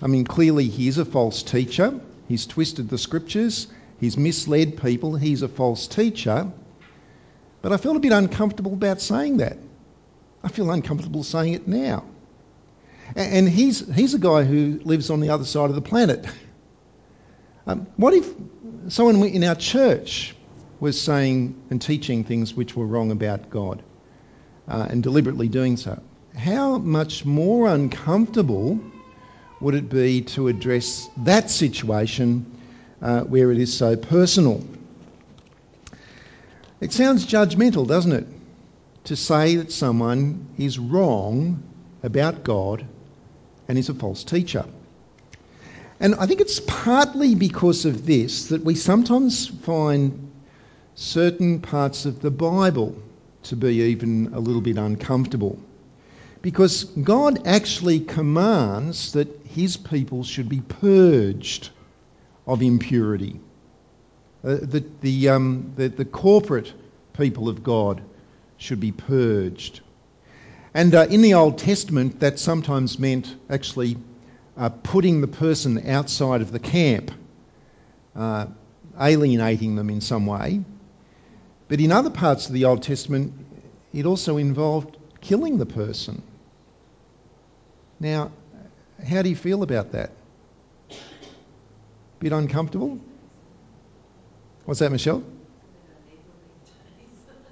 I 0.00 0.06
mean, 0.06 0.24
clearly 0.24 0.68
he 0.68 0.88
is 0.88 0.98
a 0.98 1.04
false 1.04 1.42
teacher. 1.42 2.00
He's 2.28 2.46
twisted 2.46 2.88
the 2.88 2.98
scriptures. 2.98 3.66
He's 3.98 4.16
misled 4.16 4.80
people. 4.80 5.16
He's 5.16 5.42
a 5.42 5.48
false 5.48 5.88
teacher. 5.88 6.50
But 7.62 7.72
I 7.72 7.76
felt 7.76 7.96
a 7.96 8.00
bit 8.00 8.12
uncomfortable 8.12 8.72
about 8.72 9.00
saying 9.00 9.38
that. 9.38 9.58
I 10.42 10.48
feel 10.48 10.70
uncomfortable 10.70 11.24
saying 11.24 11.54
it 11.54 11.66
now. 11.66 12.04
And 13.16 13.48
he's, 13.48 13.92
he's 13.92 14.14
a 14.14 14.18
guy 14.18 14.44
who 14.44 14.80
lives 14.84 15.10
on 15.10 15.20
the 15.20 15.30
other 15.30 15.44
side 15.44 15.70
of 15.70 15.74
the 15.74 15.82
planet. 15.82 16.26
Um, 17.66 17.86
what 17.96 18.14
if 18.14 18.26
someone 18.88 19.22
in 19.24 19.44
our 19.44 19.54
church 19.54 20.34
was 20.80 20.98
saying 20.98 21.54
and 21.68 21.82
teaching 21.82 22.24
things 22.24 22.54
which 22.54 22.74
were 22.74 22.86
wrong 22.86 23.10
about 23.10 23.50
God 23.50 23.82
uh, 24.66 24.86
and 24.88 25.02
deliberately 25.02 25.48
doing 25.48 25.76
so? 25.76 26.00
How 26.34 26.78
much 26.78 27.26
more 27.26 27.68
uncomfortable 27.68 28.80
would 29.60 29.74
it 29.74 29.88
be 29.88 30.22
to 30.22 30.48
address 30.48 31.10
that 31.18 31.50
situation 31.50 32.46
uh, 33.02 33.22
where 33.22 33.50
it 33.50 33.58
is 33.58 33.76
so 33.76 33.96
personal? 33.96 34.62
It 36.80 36.92
sounds 36.92 37.26
judgmental, 37.26 37.86
doesn't 37.86 38.12
it? 38.12 38.26
To 39.04 39.16
say 39.16 39.56
that 39.56 39.72
someone 39.72 40.48
is 40.58 40.78
wrong 40.78 41.62
about 42.02 42.44
God 42.44 42.86
and 43.66 43.76
is 43.76 43.88
a 43.88 43.94
false 43.94 44.22
teacher. 44.22 44.64
And 46.00 46.14
I 46.14 46.26
think 46.26 46.40
it's 46.40 46.60
partly 46.60 47.34
because 47.34 47.84
of 47.84 48.06
this 48.06 48.48
that 48.48 48.64
we 48.64 48.76
sometimes 48.76 49.48
find 49.48 50.30
certain 50.94 51.60
parts 51.60 52.06
of 52.06 52.20
the 52.20 52.30
Bible 52.30 52.94
to 53.44 53.56
be 53.56 53.80
even 53.80 54.32
a 54.32 54.38
little 54.38 54.60
bit 54.60 54.78
uncomfortable. 54.78 55.58
Because 56.42 56.84
God 56.84 57.46
actually 57.46 58.00
commands 58.00 59.12
that 59.12 59.28
his 59.46 59.76
people 59.76 60.24
should 60.24 60.48
be 60.48 60.60
purged 60.60 61.70
of 62.46 62.62
impurity. 62.62 63.40
Uh, 64.44 64.56
the, 64.62 64.84
the, 65.00 65.30
um, 65.30 65.72
the, 65.76 65.88
the, 65.88 66.04
corporate 66.04 66.72
people 67.12 67.48
of 67.48 67.64
God 67.64 68.00
should 68.56 68.78
be 68.78 68.92
purged. 68.92 69.80
And 70.72 70.94
uh, 70.94 71.06
in 71.10 71.22
the 71.22 71.34
Old 71.34 71.58
Testament, 71.58 72.20
that 72.20 72.38
sometimes 72.38 73.00
meant 73.00 73.34
actually 73.50 73.96
uh, 74.56 74.68
putting 74.68 75.20
the 75.20 75.26
person 75.26 75.90
outside 75.90 76.40
of 76.40 76.52
the 76.52 76.60
camp, 76.60 77.10
uh, 78.14 78.46
alienating 79.00 79.74
them 79.74 79.90
in 79.90 80.00
some 80.00 80.26
way. 80.26 80.60
But 81.66 81.80
in 81.80 81.90
other 81.90 82.10
parts 82.10 82.46
of 82.46 82.52
the 82.52 82.66
Old 82.66 82.84
Testament, 82.84 83.32
it 83.92 84.06
also 84.06 84.36
involved 84.36 84.97
killing 85.20 85.58
the 85.58 85.66
person. 85.66 86.22
Now, 88.00 88.32
how 89.06 89.22
do 89.22 89.28
you 89.28 89.36
feel 89.36 89.62
about 89.62 89.92
that? 89.92 90.10
Bit 92.20 92.32
uncomfortable? 92.32 92.98
What's 94.64 94.80
that, 94.80 94.90
Michelle? 94.90 95.22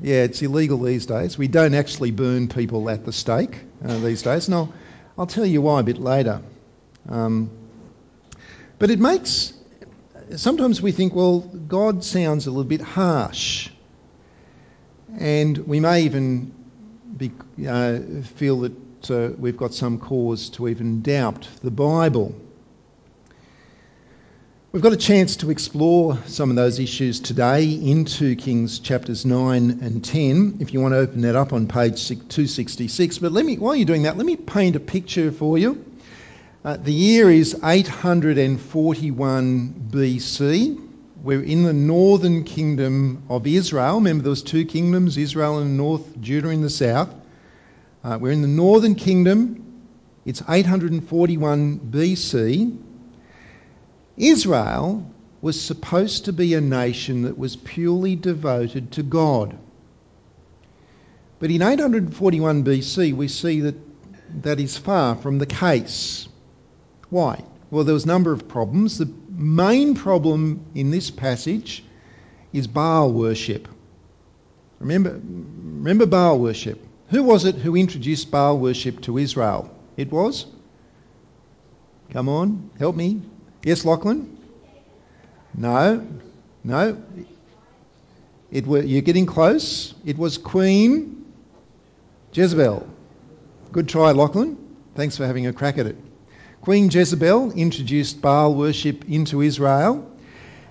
Yeah, 0.01 0.25
it's 0.25 0.43
illegal 0.43 0.79
these 0.79 1.07
days. 1.07 1.39
We 1.39 1.49
don't 1.49 1.75
actually 1.75 2.11
burn 2.11 2.49
people 2.49 2.91
at 2.91 3.05
the 3.05 3.13
stake 3.13 3.59
uh, 3.85 3.99
these 3.99 4.23
days. 4.23 4.49
And 4.49 4.55
I'll, 4.55 4.75
I'll 5.17 5.27
tell 5.27 5.47
you 5.47 5.63
why 5.63 5.81
a 5.81 5.83
bit 5.83 5.99
later. 5.99 6.43
Um, 7.09 7.51
but 8.79 8.91
it 8.91 8.99
makes. 8.99 9.55
Sometimes 10.37 10.83
we 10.83 10.93
think, 10.93 11.15
well, 11.15 11.41
God 11.41 12.05
sounds 12.05 12.47
a 12.47 12.51
little 12.51 12.65
bit 12.65 12.83
harsh. 12.83 13.71
And 15.19 15.57
we 15.57 15.81
may 15.81 16.03
even 16.03 16.53
be, 17.17 17.33
uh, 17.67 17.99
feel 18.37 18.61
that 18.61 19.11
uh, 19.11 19.31
we've 19.39 19.57
got 19.57 19.75
some 19.75 19.99
cause 19.99 20.51
to 20.51 20.69
even 20.69 21.03
doubt 21.03 21.49
the 21.63 21.71
Bible. 21.71 22.35
We've 24.73 24.83
got 24.83 24.93
a 24.93 24.99
chance 24.99 25.37
to 25.37 25.51
explore 25.51 26.19
some 26.27 26.51
of 26.51 26.57
those 26.57 26.79
issues 26.79 27.21
today 27.21 27.65
in 27.65 28.05
2 28.05 28.37
Kings 28.37 28.79
chapters 28.79 29.25
9 29.25 29.79
and 29.81 30.05
10, 30.05 30.59
if 30.61 30.75
you 30.75 30.83
want 30.83 30.93
to 30.93 30.99
open 30.99 31.23
that 31.23 31.35
up 31.35 31.55
on 31.55 31.67
page 31.67 32.09
266. 32.09 33.19
But 33.19 33.33
let 33.33 33.47
me, 33.47 33.57
while 33.57 33.75
you're 33.75 33.87
doing 33.87 34.03
that, 34.03 34.19
let 34.19 34.27
me 34.27 34.37
paint 34.37 34.77
a 34.77 34.81
picture 34.81 35.33
for 35.33 35.57
you. 35.57 35.83
Uh, 36.63 36.77
the 36.77 36.93
year 36.93 37.31
is 37.31 37.59
841 37.65 39.89
BC. 39.91 40.86
We're 41.27 41.43
in 41.43 41.65
the 41.65 41.73
northern 41.73 42.45
kingdom 42.45 43.25
of 43.29 43.49
Israel. 43.49 43.97
Remember, 43.97 44.23
there 44.23 44.31
was 44.31 44.45
two 44.45 44.65
kingdoms, 44.65 45.19
Israel 45.19 45.59
in 45.59 45.67
the 45.67 45.75
north, 45.75 46.21
Judah 46.21 46.51
in 46.51 46.61
the 46.61 46.71
south. 46.71 47.13
Uh, 48.05 48.17
we're 48.21 48.31
in 48.31 48.43
the 48.43 48.47
northern 48.47 48.95
kingdom. 48.95 49.83
It's 50.25 50.41
841 50.49 51.81
BC. 51.81 52.79
Israel 54.17 55.11
was 55.41 55.61
supposed 55.61 56.27
to 56.27 56.33
be 56.33 56.55
a 56.55 56.61
nation 56.61 57.23
that 57.23 57.37
was 57.37 57.57
purely 57.57 58.15
devoted 58.15 58.93
to 58.93 59.03
God. 59.03 59.59
But 61.41 61.51
in 61.51 61.61
841 61.61 62.63
BC, 62.63 63.17
we 63.17 63.27
see 63.27 63.63
that 63.63 63.75
that 64.43 64.61
is 64.61 64.79
far 64.79 65.17
from 65.17 65.39
the 65.39 65.47
case. 65.47 66.29
Why? 67.11 67.43
Well, 67.73 67.83
there 67.83 67.95
was 67.95 68.05
a 68.05 68.09
number 68.09 68.33
of 68.33 68.47
problems. 68.47 68.99
The 68.99 69.11
main 69.37 69.95
problem 69.95 70.65
in 70.75 70.91
this 70.91 71.11
passage 71.11 71.85
is 72.53 72.67
Baal 72.67 73.13
worship. 73.13 73.69
Remember, 74.81 75.11
remember 75.11 76.07
Baal 76.07 76.39
worship. 76.39 76.83
Who 77.09 77.23
was 77.23 77.45
it 77.45 77.55
who 77.57 77.77
introduced 77.77 78.31
Baal 78.31 78.59
worship 78.59 79.01
to 79.03 79.19
Israel? 79.19 79.71
It 79.97 80.11
was? 80.11 80.47
Come 82.11 82.29
on, 82.29 82.71
help 82.79 82.97
me. 82.97 83.21
Yes, 83.63 83.85
Lachlan? 83.85 84.39
No, 85.55 86.07
no. 86.65 87.03
It 88.51 88.67
were, 88.67 88.83
you're 88.83 89.03
getting 89.03 89.27
close. 89.27 89.95
It 90.05 90.17
was 90.17 90.39
Queen 90.39 91.25
Jezebel. 92.33 92.87
Good 93.73 93.89
try, 93.89 94.13
Lachlan. 94.13 94.57
Thanks 94.95 95.17
for 95.17 95.27
having 95.27 95.47
a 95.47 95.53
crack 95.53 95.79
at 95.79 95.87
it. 95.87 95.97
Queen 96.67 96.91
Jezebel 96.91 97.53
introduced 97.53 98.21
Baal 98.21 98.53
worship 98.53 99.09
into 99.09 99.41
Israel, 99.41 100.05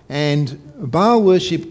and 0.09 0.59
Baal 0.91 1.23
worship 1.23 1.65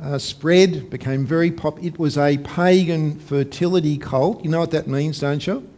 uh, 0.00 0.16
spread, 0.16 0.90
became 0.90 1.26
very 1.26 1.50
popular. 1.50 1.88
It 1.88 1.98
was 1.98 2.16
a 2.16 2.38
pagan 2.38 3.18
fertility 3.18 3.98
cult. 3.98 4.44
You 4.44 4.50
know 4.52 4.60
what 4.60 4.70
that 4.70 4.86
means, 4.86 5.18
don't 5.18 5.44
you? 5.44 5.68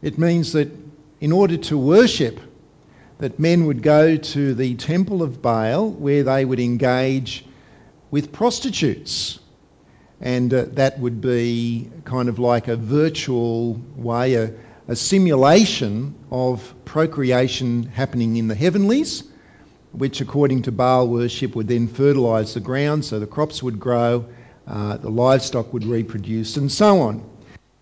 It 0.00 0.18
means 0.18 0.52
that 0.54 0.70
in 1.20 1.30
order 1.30 1.58
to 1.58 1.76
worship, 1.76 2.40
that 3.18 3.38
men 3.38 3.66
would 3.66 3.82
go 3.82 4.16
to 4.16 4.54
the 4.54 4.74
temple 4.76 5.22
of 5.22 5.42
Baal 5.42 5.90
where 5.90 6.22
they 6.22 6.46
would 6.46 6.58
engage 6.58 7.44
with 8.10 8.32
prostitutes. 8.32 9.40
And 10.22 10.54
uh, 10.54 10.64
that 10.70 10.98
would 11.00 11.20
be 11.20 11.90
kind 12.06 12.30
of 12.30 12.38
like 12.38 12.68
a 12.68 12.76
virtual 12.76 13.78
way, 13.94 14.36
a, 14.36 14.54
a 14.92 14.96
simulation 14.96 16.14
of 16.30 16.74
procreation 16.84 17.84
happening 17.84 18.36
in 18.36 18.46
the 18.46 18.54
heavenlies, 18.54 19.24
which, 19.92 20.20
according 20.20 20.60
to 20.60 20.70
Baal 20.70 21.08
worship, 21.08 21.56
would 21.56 21.66
then 21.66 21.88
fertilise 21.88 22.52
the 22.52 22.60
ground 22.60 23.02
so 23.02 23.18
the 23.18 23.26
crops 23.26 23.62
would 23.62 23.80
grow, 23.80 24.22
uh, 24.66 24.98
the 24.98 25.08
livestock 25.08 25.72
would 25.72 25.86
reproduce, 25.86 26.58
and 26.58 26.70
so 26.70 27.00
on. 27.00 27.24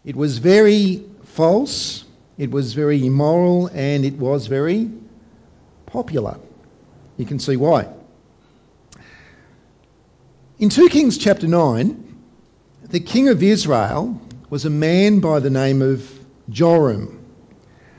It 0.04 0.14
was 0.14 0.38
very 0.38 1.04
false, 1.24 2.04
it 2.38 2.52
was 2.52 2.74
very 2.74 3.04
immoral, 3.04 3.66
and 3.74 4.04
it 4.04 4.14
was 4.14 4.46
very 4.46 4.88
popular. 5.86 6.38
You 7.16 7.26
can 7.26 7.40
see 7.40 7.56
why. 7.56 7.88
In 10.60 10.68
2 10.68 10.88
Kings 10.90 11.18
chapter 11.18 11.48
9, 11.48 12.22
the 12.84 13.00
king 13.00 13.28
of 13.28 13.42
Israel 13.42 14.20
was 14.48 14.64
a 14.64 14.70
man 14.70 15.18
by 15.18 15.40
the 15.40 15.50
name 15.50 15.82
of 15.82 16.19
Joram. 16.50 17.25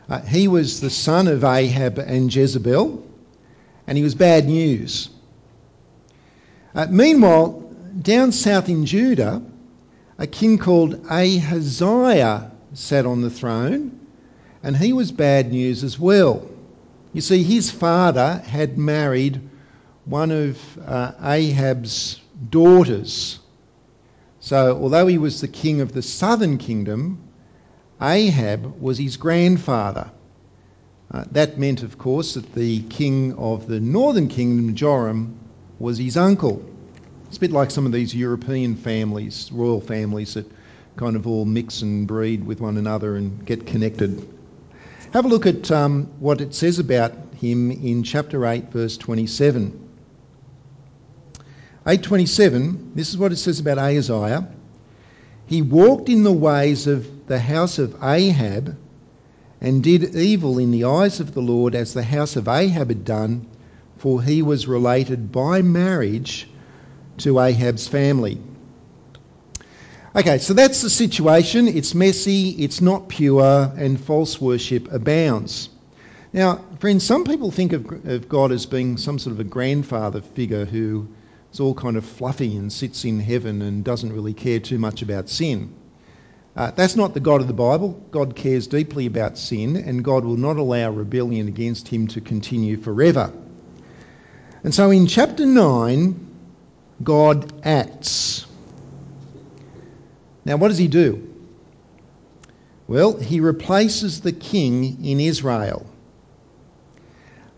Uh, 0.09 0.21
he 0.21 0.47
was 0.47 0.81
the 0.81 0.89
son 0.89 1.27
of 1.27 1.43
Ahab 1.43 1.97
and 1.97 2.33
Jezebel, 2.33 3.07
and 3.87 3.97
he 3.97 4.03
was 4.03 4.15
bad 4.15 4.45
news. 4.45 5.09
Uh, 6.75 6.87
meanwhile, 6.89 7.61
down 8.01 8.31
south 8.31 8.69
in 8.69 8.85
Judah, 8.85 9.41
a 10.17 10.27
king 10.27 10.57
called 10.57 11.05
Ahaziah 11.09 12.51
sat 12.73 13.05
on 13.05 13.21
the 13.21 13.29
throne, 13.29 13.99
and 14.63 14.77
he 14.77 14.93
was 14.93 15.11
bad 15.11 15.51
news 15.51 15.83
as 15.83 15.99
well. 15.99 16.47
You 17.13 17.21
see, 17.21 17.43
his 17.43 17.71
father 17.71 18.41
had 18.45 18.77
married 18.77 19.41
one 20.05 20.31
of 20.31 20.59
uh, 20.79 21.13
Ahab's 21.21 22.21
daughters. 22.49 23.39
So, 24.39 24.77
although 24.81 25.07
he 25.07 25.17
was 25.17 25.41
the 25.41 25.47
king 25.47 25.81
of 25.81 25.91
the 25.91 26.01
southern 26.01 26.57
kingdom, 26.57 27.21
Ahab 28.01 28.81
was 28.81 28.97
his 28.97 29.17
grandfather. 29.17 30.09
Uh, 31.11 31.25
that 31.31 31.57
meant, 31.57 31.83
of 31.83 31.97
course, 31.97 32.35
that 32.35 32.53
the 32.53 32.81
king 32.83 33.33
of 33.35 33.67
the 33.67 33.79
northern 33.79 34.27
kingdom, 34.27 34.75
Joram, 34.75 35.37
was 35.77 35.97
his 35.97 36.17
uncle. 36.17 36.65
It's 37.27 37.37
a 37.37 37.39
bit 37.39 37.51
like 37.51 37.69
some 37.69 37.85
of 37.85 37.91
these 37.91 38.15
European 38.15 38.75
families, 38.75 39.51
royal 39.51 39.81
families, 39.81 40.33
that 40.33 40.49
kind 40.95 41.15
of 41.15 41.27
all 41.27 41.45
mix 41.45 41.81
and 41.81 42.07
breed 42.07 42.45
with 42.45 42.59
one 42.59 42.77
another 42.77 43.15
and 43.15 43.45
get 43.45 43.65
connected. 43.65 44.27
Have 45.13 45.25
a 45.25 45.27
look 45.27 45.45
at 45.45 45.69
um, 45.71 46.05
what 46.19 46.41
it 46.41 46.53
says 46.55 46.79
about 46.79 47.13
him 47.35 47.71
in 47.71 48.03
chapter 48.03 48.45
8, 48.45 48.71
verse 48.71 48.97
27. 48.97 49.89
827, 51.85 52.91
this 52.95 53.09
is 53.09 53.17
what 53.17 53.31
it 53.31 53.37
says 53.37 53.59
about 53.59 53.77
Ahaziah. 53.77 54.47
He 55.51 55.61
walked 55.61 56.07
in 56.07 56.23
the 56.23 56.31
ways 56.31 56.87
of 56.87 57.27
the 57.27 57.37
house 57.37 57.77
of 57.77 58.01
Ahab 58.01 58.77
and 59.59 59.83
did 59.83 60.15
evil 60.15 60.57
in 60.57 60.71
the 60.71 60.85
eyes 60.85 61.19
of 61.19 61.33
the 61.33 61.41
Lord 61.41 61.75
as 61.75 61.93
the 61.93 62.03
house 62.03 62.37
of 62.37 62.47
Ahab 62.47 62.87
had 62.87 63.03
done, 63.03 63.47
for 63.97 64.23
he 64.23 64.41
was 64.41 64.65
related 64.65 65.29
by 65.33 65.61
marriage 65.61 66.47
to 67.17 67.37
Ahab's 67.37 67.85
family. 67.85 68.39
Okay, 70.15 70.37
so 70.37 70.53
that's 70.53 70.83
the 70.83 70.89
situation. 70.89 71.67
It's 71.67 71.93
messy, 71.93 72.51
it's 72.51 72.79
not 72.79 73.09
pure, 73.09 73.73
and 73.75 73.99
false 73.99 74.39
worship 74.39 74.89
abounds. 74.89 75.67
Now, 76.31 76.61
friends, 76.79 77.03
some 77.03 77.25
people 77.25 77.51
think 77.51 77.73
of, 77.73 78.05
of 78.05 78.29
God 78.29 78.53
as 78.53 78.65
being 78.65 78.95
some 78.95 79.19
sort 79.19 79.33
of 79.33 79.41
a 79.41 79.49
grandfather 79.49 80.21
figure 80.21 80.63
who 80.63 81.09
is 81.51 81.59
all 81.59 81.73
kind 81.73 81.97
of 81.97 82.05
fluffy 82.05 82.55
and 82.55 82.71
sits 82.71 83.05
in 83.05 83.19
heaven 83.19 83.61
and 83.61 83.83
doesn't 83.83 84.13
really 84.13 84.33
care 84.33 84.59
too 84.59 84.77
much 84.77 85.01
about 85.01 85.29
sin. 85.29 85.73
Uh, 86.55 86.71
that's 86.71 86.95
not 86.95 87.13
the 87.13 87.19
God 87.19 87.41
of 87.41 87.47
the 87.47 87.53
Bible. 87.53 87.91
God 88.11 88.35
cares 88.35 88.67
deeply 88.67 89.05
about 89.05 89.37
sin, 89.37 89.75
and 89.77 90.03
God 90.03 90.25
will 90.25 90.37
not 90.37 90.57
allow 90.57 90.91
rebellion 90.91 91.47
against 91.47 91.87
him 91.87 92.07
to 92.07 92.21
continue 92.21 92.77
forever. 92.77 93.31
And 94.63 94.73
so 94.73 94.91
in 94.91 95.07
chapter 95.07 95.45
9, 95.45 96.27
God 97.03 97.65
acts. 97.65 98.45
Now, 100.43 100.57
what 100.57 100.67
does 100.69 100.77
he 100.77 100.87
do? 100.87 101.27
Well, 102.87 103.17
he 103.17 103.39
replaces 103.39 104.21
the 104.21 104.33
king 104.33 105.05
in 105.05 105.19
Israel. 105.19 105.85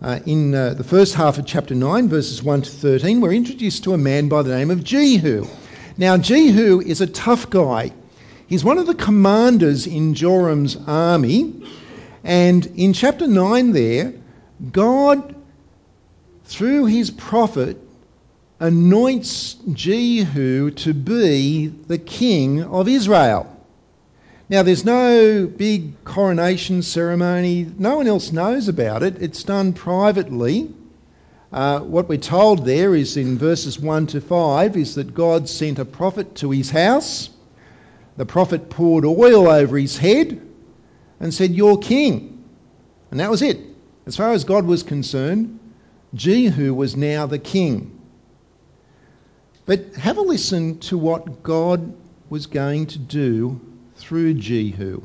Uh, 0.03 0.19
in 0.25 0.53
uh, 0.53 0.74
the 0.74 0.83
first 0.83 1.15
half 1.15 1.38
of 1.38 1.45
chapter 1.45 1.74
9, 1.74 2.10
verses 2.10 2.43
1 2.43 2.63
to 2.63 2.69
13, 2.69 3.22
we're 3.22 3.31
introduced 3.31 3.86
to 3.86 3.93
a 3.93 3.98
man 3.98 4.27
by 4.27 4.41
the 4.41 4.53
name 4.53 4.69
of 4.69 4.83
Jehu. 4.83 5.48
Now, 5.98 6.17
Jehu 6.17 6.81
is 6.81 7.00
a 7.00 7.07
tough 7.07 7.50
guy. 7.50 7.93
He's 8.48 8.65
one 8.65 8.77
of 8.77 8.86
the 8.86 8.95
commanders 8.95 9.87
in 9.87 10.13
Joram's 10.13 10.75
army. 10.87 11.53
And 12.25 12.66
in 12.75 12.92
chapter 12.92 13.27
9, 13.27 13.72
there, 13.72 14.13
God, 14.74 15.33
through 16.44 16.87
his 16.87 17.09
prophet, 17.09 17.77
anoints 18.59 19.53
Jehu 19.72 20.72
to 20.72 20.94
be 20.94 21.68
the 21.68 21.98
king 21.98 22.61
of 22.61 22.89
Israel. 22.89 23.52
Now, 24.53 24.61
there's 24.61 24.85
no 24.85 25.48
big 25.48 26.03
coronation 26.03 26.83
ceremony. 26.83 27.66
No 27.79 27.98
one 27.98 28.05
else 28.05 28.31
knows 28.31 28.68
about 28.68 29.01
it. 29.01 29.20
It's 29.20 29.42
done 29.42 29.74
privately. 29.74 30.72
Uh, 31.51 31.79
what 31.79 32.07
we're 32.07 32.20
told 32.20 32.63
there 32.63 32.94
is 32.94 33.18
in 33.18 33.39
verses 33.39 33.79
1 33.79 34.05
to 34.05 34.22
5 34.22 34.77
is 34.77 34.94
that 34.94 35.16
God 35.16 35.50
sent 35.50 35.79
a 35.79 35.85
prophet 35.85 36.35
to 36.35 36.51
his 36.51 36.70
house. 36.70 37.31
The 38.18 38.27
prophet 38.27 38.70
poured 38.70 39.05
oil 39.05 39.50
over 39.50 39.75
his 39.75 39.98
head 39.98 40.39
and 41.20 41.33
said, 41.33 41.50
You're 41.50 41.79
king. 41.79 42.46
And 43.09 43.20
that 43.20 43.31
was 43.31 43.42
it. 43.42 43.59
As 44.05 44.16
far 44.16 44.33
as 44.33 44.44
God 44.44 44.66
was 44.66 44.83
concerned, 44.83 45.57
Jehu 46.13 46.75
was 46.75 46.96
now 46.96 47.25
the 47.25 47.39
king. 47.39 48.00
But 49.66 49.96
have 49.96 50.20
a 50.20 50.22
listen 50.22 50.77
to 50.81 50.98
what 51.00 51.42
God 51.42 51.96
was 52.29 52.46
going 52.46 52.85
to 52.85 53.00
do 53.00 53.59
through 54.03 54.33
Jehu. 54.33 55.01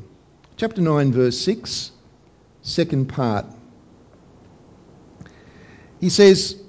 Chapter 0.57 0.81
9, 0.81 1.13
verse 1.13 1.39
6, 1.39 1.91
second 2.61 3.07
part. 3.07 3.45
He 6.01 6.09
says, 6.09 6.61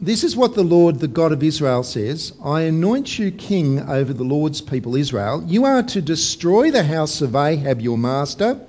This 0.00 0.24
is 0.24 0.34
what 0.34 0.56
the 0.56 0.64
Lord, 0.64 0.98
the 0.98 1.06
God 1.06 1.30
of 1.30 1.44
Israel, 1.44 1.84
says 1.84 2.32
I 2.44 2.62
anoint 2.62 3.16
you 3.16 3.30
king 3.30 3.78
over 3.78 4.12
the 4.12 4.24
Lord's 4.24 4.60
people 4.60 4.96
Israel. 4.96 5.44
You 5.46 5.66
are 5.66 5.84
to 5.84 6.02
destroy 6.02 6.72
the 6.72 6.82
house 6.82 7.20
of 7.20 7.36
Ahab, 7.36 7.80
your 7.80 7.96
master, 7.96 8.60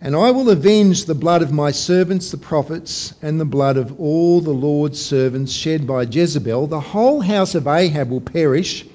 and 0.00 0.16
I 0.16 0.30
will 0.30 0.48
avenge 0.48 1.04
the 1.04 1.14
blood 1.14 1.42
of 1.42 1.52
my 1.52 1.70
servants, 1.70 2.30
the 2.30 2.38
prophets, 2.38 3.12
and 3.20 3.38
the 3.38 3.44
blood 3.44 3.76
of 3.76 4.00
all 4.00 4.40
the 4.40 4.52
Lord's 4.52 5.02
servants 5.02 5.52
shed 5.52 5.86
by 5.86 6.04
Jezebel. 6.04 6.66
The 6.66 6.80
whole 6.80 7.20
house 7.20 7.54
of 7.54 7.66
Ahab 7.66 8.08
will 8.08 8.22
perish 8.22 8.86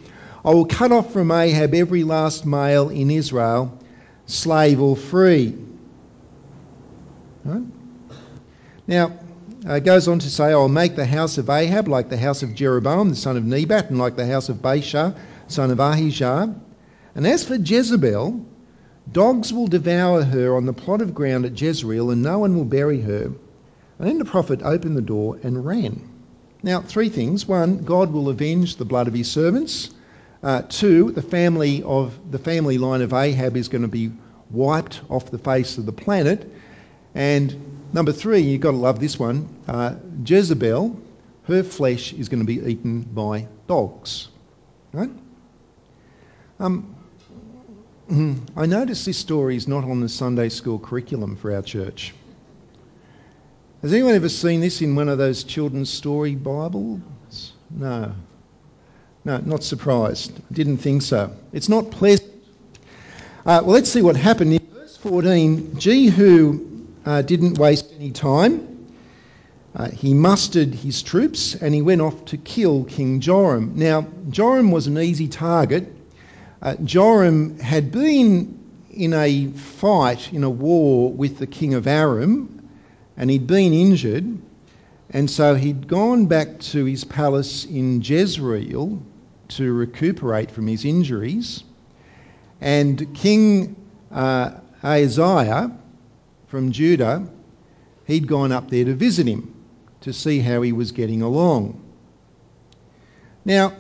I 0.50 0.52
will 0.52 0.66
cut 0.66 0.92
off 0.92 1.14
from 1.14 1.30
Ahab 1.30 1.76
every 1.76 2.04
last 2.04 2.44
male 2.44 2.90
in 2.90 3.12
Israel, 3.12 3.72
slave 4.26 4.82
or 4.82 4.98
free. 4.98 5.56
Right? 7.46 7.62
Now, 8.88 9.20
uh, 9.68 9.74
it 9.76 9.84
goes 9.84 10.08
on 10.08 10.18
to 10.18 10.28
say, 10.28 10.46
I'll 10.46 10.68
make 10.68 10.96
the 10.96 11.06
house 11.06 11.38
of 11.38 11.52
Ahab 11.52 11.88
like 11.88 12.10
the 12.10 12.18
house 12.18 12.42
of 12.42 12.56
Jeroboam, 12.56 13.10
the 13.10 13.16
son 13.16 13.38
of 13.38 13.46
Nebat, 13.46 13.92
and 13.92 14.00
like 14.00 14.16
the 14.16 14.26
house 14.26 14.50
of 14.50 14.58
Baasha, 14.58 15.16
son 15.48 15.70
of 15.70 15.80
Ahijah. 15.80 16.56
And 17.14 17.28
as 17.28 17.44
for 17.44 17.54
Jezebel, 17.54 18.44
dogs 19.12 19.54
will 19.54 19.68
devour 19.68 20.24
her 20.24 20.56
on 20.56 20.66
the 20.66 20.74
plot 20.74 21.04
of 21.04 21.14
ground 21.14 21.46
at 21.46 21.62
Jezreel, 21.62 22.10
and 22.10 22.24
no 22.24 22.40
one 22.40 22.56
will 22.56 22.66
bury 22.66 23.02
her. 23.02 23.26
And 24.00 24.08
then 24.08 24.18
the 24.18 24.26
prophet 24.26 24.62
opened 24.64 24.98
the 24.98 25.04
door 25.04 25.38
and 25.44 25.64
ran. 25.64 26.10
Now, 26.64 26.82
three 26.82 27.10
things. 27.10 27.48
One, 27.48 27.84
God 27.84 28.12
will 28.12 28.30
avenge 28.30 28.78
the 28.78 28.86
blood 28.86 29.08
of 29.08 29.14
his 29.14 29.30
servants. 29.30 29.92
Uh, 30.42 30.62
two, 30.64 31.12
the 31.12 31.22
family 31.22 31.84
of 31.84 32.32
the 32.32 32.40
family 32.40 32.78
line 32.78 33.02
of 33.02 33.14
Ahab 33.14 33.58
is 33.58 33.68
going 33.68 33.82
to 33.82 33.90
be 33.90 34.12
wiped 34.52 35.02
off 35.10 35.30
the 35.32 35.38
face 35.38 35.78
of 35.78 35.86
the 35.86 35.92
planet. 35.92 36.50
And 37.14 37.94
number 37.94 38.12
three, 38.12 38.40
you've 38.40 38.62
got 38.62 38.72
to 38.72 38.78
love 38.78 39.00
this 39.00 39.20
one. 39.20 39.50
Uh, 39.68 39.96
Jezebel, 40.26 41.00
her 41.44 41.64
flesh 41.64 42.14
is 42.14 42.30
going 42.30 42.40
to 42.40 42.46
be 42.46 42.60
eaten 42.72 43.02
by 43.02 43.48
dogs. 43.68 44.30
Right? 44.94 45.10
Um, 46.60 46.96
I 48.56 48.66
notice 48.66 49.06
this 49.06 49.18
story 49.18 49.56
is 49.56 49.68
not 49.68 49.84
on 49.84 50.00
the 50.00 50.10
Sunday 50.10 50.50
school 50.50 50.80
curriculum 50.80 51.36
for 51.36 51.54
our 51.54 51.62
church. 51.62 52.14
Has 53.82 53.94
anyone 53.94 54.16
ever 54.16 54.30
seen 54.30 54.62
this 54.62 54.82
in 54.82 54.96
one 54.96 55.10
of 55.10 55.18
those 55.18 55.44
children's 55.44 55.90
story 55.90 56.36
Bibles? 56.36 57.54
No. 57.70 58.14
No, 59.26 59.38
not 59.40 59.64
surprised. 59.64 60.32
Didn't 60.52 60.78
think 60.78 61.02
so. 61.02 61.32
It's 61.52 61.68
not 61.70 61.92
pleasant. 61.92 62.32
Uh, 63.46 63.62
well, 63.64 63.74
let's 63.74 63.90
see 63.90 64.02
what 64.02 64.16
happened. 64.16 64.54
In 64.54 64.68
verse 64.74 64.96
14, 64.98 65.78
Jehu 65.78 66.88
uh, 67.06 67.22
didn't 67.22 67.58
waste 67.58 67.92
any 67.96 68.12
time. 68.12 68.88
Uh, 69.76 69.90
he 69.90 70.14
mustered 70.14 70.74
his 70.74 71.04
troops 71.04 71.56
and 71.56 71.74
he 71.74 71.82
went 71.82 72.02
off 72.02 72.26
to 72.26 72.38
kill 72.38 72.86
King 72.86 73.20
Joram. 73.20 73.74
Now, 73.76 74.08
Joram 74.30 74.72
was 74.72 74.88
an 74.88 74.98
easy 74.98 75.28
target. 75.28 75.94
Uh, 76.62 76.76
Joram 76.84 77.60
had 77.60 77.92
been 77.92 78.58
in 78.90 79.14
a 79.14 79.48
fight, 79.48 80.34
in 80.34 80.44
a 80.44 80.50
war 80.50 81.12
with 81.12 81.38
the 81.38 81.48
king 81.48 81.74
of 81.74 81.88
Aram, 81.88 82.70
and 83.16 83.30
he'd 83.30 83.48
been 83.48 83.74
injured. 83.74 84.40
And 85.12 85.30
so 85.30 85.56
he'd 85.56 85.88
gone 85.88 86.26
back 86.26 86.60
to 86.60 86.86
his 86.86 87.04
palace 87.04 87.66
in 87.66 88.02
Jezreel 88.02 89.02
to 89.50 89.74
recuperate 89.74 90.52
from 90.52 90.68
his 90.68 90.86
injuries. 90.86 91.64
And 92.62 93.14
King 93.14 93.76
uh, 94.12 94.52
from 96.48 96.72
Judah, 96.72 97.28
he'd 98.06 98.28
gone 98.28 98.52
up 98.52 98.70
there 98.70 98.86
to 98.86 98.94
visit 98.94 99.28
him 99.28 99.54
to 100.02 100.14
see 100.14 100.40
how 100.40 100.62
he 100.62 100.72
was 100.72 100.92
getting 100.92 101.22
along. 101.22 101.82
Now, 103.46 103.74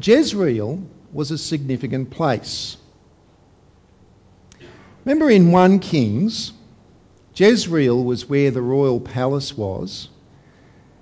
Jezreel 0.00 0.82
was 1.12 1.30
a 1.30 1.38
significant 1.38 2.10
place. 2.10 2.76
Remember 5.04 5.30
in 5.30 5.52
1 5.52 5.78
Kings, 5.78 6.52
Jezreel 7.34 8.04
was 8.04 8.28
where 8.28 8.50
the 8.50 8.60
royal 8.60 9.00
palace 9.00 9.56
was, 9.56 10.08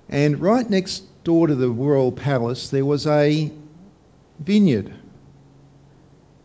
and 0.07 0.39
right 0.39 0.69
next 0.69 1.03
door 1.27 1.47
to 1.47 1.55
the 1.55 1.69
royal 1.69 2.09
palace 2.09 2.69
there 2.69 2.85
was 2.85 3.05
a 3.05 3.51
vineyard. 4.39 4.93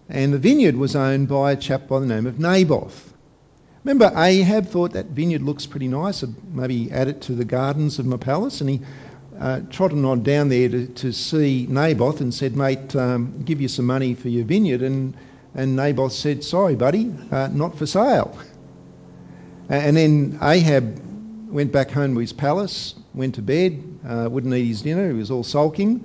And 0.08 0.34
the 0.34 0.38
vineyard 0.38 0.76
was 0.76 0.96
owned 0.96 1.28
by 1.28 1.52
a 1.52 1.56
chap 1.56 1.86
by 1.86 2.00
the 2.00 2.06
name 2.06 2.26
of 2.26 2.40
Naboth. 2.40 3.14
Remember, 3.84 4.10
Ahab 4.16 4.66
thought 4.66 4.94
that 4.94 5.06
vineyard 5.06 5.42
looks 5.42 5.66
pretty 5.66 5.86
nice, 5.86 6.24
I'd 6.24 6.34
maybe 6.52 6.90
add 6.90 7.06
it 7.06 7.20
to 7.22 7.32
the 7.32 7.44
gardens 7.44 8.00
of 8.00 8.06
my 8.06 8.16
palace, 8.16 8.60
and 8.60 8.70
he 8.70 8.80
uh, 9.38 9.60
trotted 9.70 10.04
on 10.04 10.24
down 10.24 10.48
there 10.48 10.68
to, 10.68 10.88
to 10.88 11.12
see 11.12 11.68
Naboth 11.70 12.20
and 12.20 12.34
said, 12.34 12.56
Mate, 12.56 12.96
um, 12.96 13.40
give 13.44 13.60
you 13.60 13.68
some 13.68 13.86
money 13.86 14.14
for 14.14 14.30
your 14.30 14.44
vineyard. 14.44 14.82
And, 14.82 15.14
and 15.54 15.76
Naboth 15.76 16.12
said, 16.12 16.42
Sorry, 16.42 16.74
buddy, 16.74 17.14
uh, 17.30 17.50
not 17.52 17.78
for 17.78 17.86
sale. 17.86 18.36
And 19.68 19.96
then 19.96 20.40
Ahab 20.42 21.00
went 21.52 21.70
back 21.70 21.92
home 21.92 22.14
to 22.14 22.20
his 22.20 22.32
palace, 22.32 22.96
went 23.14 23.34
to 23.36 23.42
bed, 23.42 23.82
uh, 24.06 24.28
wouldn't 24.30 24.54
eat 24.54 24.66
his 24.66 24.82
dinner, 24.82 25.08
he 25.08 25.14
was 25.14 25.30
all 25.30 25.44
sulking. 25.44 26.04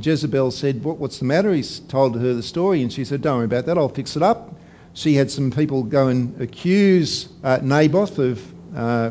Jezebel 0.00 0.50
said, 0.50 0.82
what, 0.82 0.98
What's 0.98 1.18
the 1.18 1.24
matter? 1.24 1.52
He 1.52 1.62
told 1.62 2.18
her 2.20 2.34
the 2.34 2.42
story, 2.42 2.82
and 2.82 2.92
she 2.92 3.04
said, 3.04 3.22
Don't 3.22 3.36
worry 3.36 3.44
about 3.44 3.66
that, 3.66 3.78
I'll 3.78 3.88
fix 3.88 4.16
it 4.16 4.22
up. 4.22 4.54
She 4.94 5.14
had 5.14 5.30
some 5.30 5.50
people 5.50 5.82
go 5.82 6.08
and 6.08 6.40
accuse 6.40 7.28
uh, 7.42 7.58
Naboth 7.62 8.18
of, 8.18 8.76
uh, 8.76 9.10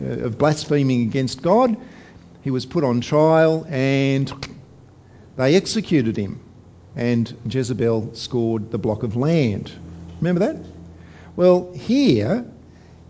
of 0.00 0.36
blaspheming 0.36 1.02
against 1.02 1.42
God. 1.42 1.76
He 2.42 2.50
was 2.50 2.66
put 2.66 2.84
on 2.84 3.00
trial 3.00 3.66
and 3.70 4.30
they 5.36 5.56
executed 5.56 6.16
him. 6.16 6.40
And 6.94 7.34
Jezebel 7.48 8.14
scored 8.14 8.70
the 8.70 8.78
block 8.78 9.02
of 9.02 9.16
land. 9.16 9.72
Remember 10.20 10.40
that? 10.52 10.64
Well, 11.36 11.72
here 11.72 12.44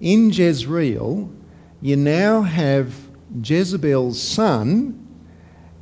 in 0.01 0.31
Jezreel, 0.31 1.31
you 1.83 1.97
now 1.97 2.43
have 2.43 2.95
Jezebel's 3.43 4.21
son 4.21 5.07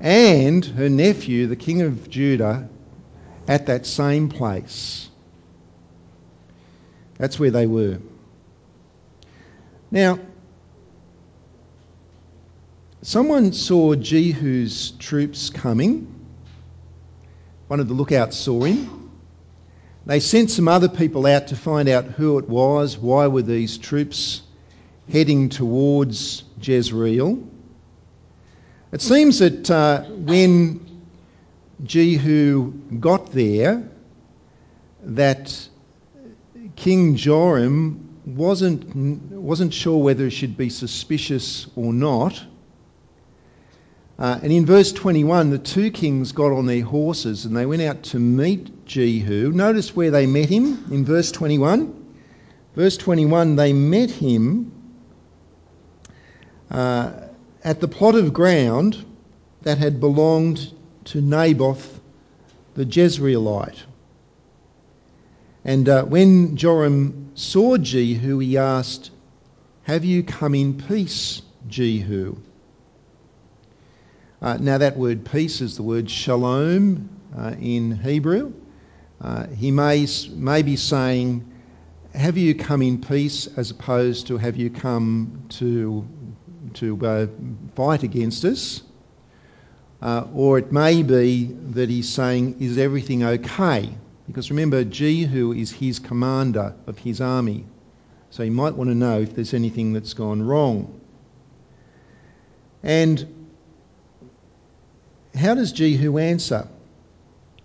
and 0.01 0.65
her 0.65 0.89
nephew, 0.89 1.47
the 1.47 1.57
king 1.57 1.83
of 1.83 2.09
Judah, 2.09 2.69
at 3.47 3.67
that 3.67 3.87
same 3.87 4.29
place. 4.29 5.09
That's 7.19 7.39
where 7.39 7.51
they 7.51 7.67
were. 7.67 7.99
Now, 9.91 10.19
someone 13.03 13.53
saw 13.53 13.95
Jehu's 13.95 14.93
troops 14.93 15.51
coming. 15.51 16.09
One 17.69 17.81
of 17.81 17.89
the 17.89 17.95
lookouts 17.95 18.37
saw 18.37 18.65
him. 18.65 19.11
They 20.07 20.19
sent 20.19 20.51
some 20.51 20.67
other 20.67 20.89
people 20.89 21.27
out 21.27 21.49
to 21.49 21.57
find 21.57 21.89
out 21.89 22.07
who 22.07 22.39
it 22.39 22.49
was, 22.49 22.99
why 22.99 23.27
were 23.29 23.43
these 23.43 23.79
troops 23.79 24.43
heading 25.11 25.49
towards 25.49 26.45
Jezreel. 26.61 27.43
It 28.93 29.01
seems 29.01 29.39
that 29.39 29.71
uh, 29.71 30.03
when 30.05 31.03
Jehu 31.83 32.73
got 33.01 33.33
there, 33.33 33.89
that 35.05 35.69
King 36.77 37.17
Joram 37.17 38.09
wasn't, 38.25 38.95
wasn't 38.95 39.75
sure 39.75 39.99
whether 39.99 40.25
he 40.25 40.31
should 40.31 40.57
be 40.57 40.69
suspicious 40.69 41.67
or 41.75 41.93
not. 41.93 42.45
Uh, 44.19 44.39
and 44.43 44.53
in 44.53 44.67
verse 44.67 44.93
21, 44.93 45.51
the 45.51 45.59
two 45.59 45.91
kings 45.91 46.31
got 46.31 46.53
on 46.53 46.67
their 46.67 46.85
horses 46.85 47.45
and 47.45 47.57
they 47.57 47.67
went 47.67 47.83
out 47.83 48.03
to 48.05 48.19
meet 48.19 48.87
Jehu. 48.87 49.51
Notice 49.51 49.97
where 49.97 50.11
they 50.11 50.27
met 50.27 50.49
him 50.49 50.85
in 50.93 51.05
verse 51.05 51.33
21. 51.33 51.99
Verse 52.77 52.97
21, 52.97 53.57
they 53.57 53.73
met 53.73 54.11
him 54.11 54.72
uh, 56.73 57.13
at 57.63 57.81
the 57.81 57.87
plot 57.87 58.15
of 58.15 58.33
ground 58.33 59.05
that 59.63 59.79
had 59.79 60.01
belonged 60.01 60.73
to 61.05 61.21
Naboth 61.21 62.01
the 62.75 62.85
Jezreelite. 62.85 63.79
And 65.65 65.89
uh, 65.89 66.05
when 66.05 66.57
Joram 66.57 67.31
saw 67.35 67.77
Jehu, 67.77 68.39
he 68.39 68.59
asked, 68.59 69.11
Have 69.83 70.05
you 70.05 70.23
come 70.25 70.55
in 70.55 70.81
peace, 70.81 71.43
Jehu? 71.69 72.37
Uh, 74.41 74.57
now, 74.59 74.79
that 74.79 74.97
word 74.97 75.25
peace 75.25 75.61
is 75.61 75.77
the 75.77 75.85
word 75.85 76.11
shalom 76.11 77.09
uh, 77.39 77.55
in 77.61 77.97
Hebrew. 77.97 78.53
Uh, 79.21 79.47
he 79.47 79.71
may, 79.71 80.09
may 80.31 80.63
be 80.63 80.75
saying, 80.75 81.49
Have 82.13 82.37
you 82.37 82.57
come 82.57 82.83
in 82.83 83.01
peace 83.01 83.47
as 83.57 83.71
opposed 83.71 84.27
to 84.29 84.39
have 84.39 84.57
you 84.57 84.69
come 84.69 85.45
to 85.51 86.05
to 86.75 87.07
uh, 87.07 87.27
fight 87.75 88.03
against 88.03 88.45
us. 88.45 88.83
Uh, 90.01 90.27
or 90.35 90.59
it 90.59 90.73
may 90.73 91.03
be 91.03 91.45
that 91.71 91.89
he's 91.89 92.09
saying, 92.09 92.57
Is 92.61 92.79
everything 92.79 93.23
okay? 93.23 93.89
Because 94.27 94.51
remember, 94.51 94.85
Jehu 94.85 95.53
is 95.53 95.71
his 95.71 95.99
commander 95.99 96.75
of 96.87 96.99
his 96.99 97.21
army. 97.21 97.65
So 98.31 98.43
he 98.43 98.51
might 98.51 98.75
want 98.75 98.89
to 98.89 98.95
know 98.95 99.21
if 99.21 99.35
there's 99.35 99.55
anything 99.55 99.93
that's 99.93 100.15
gone 100.15 100.43
wrong. 100.43 101.01
And 102.83 103.47
how 105.35 105.55
does 105.55 105.73
Jehu 105.73 106.19
answer? 106.19 106.67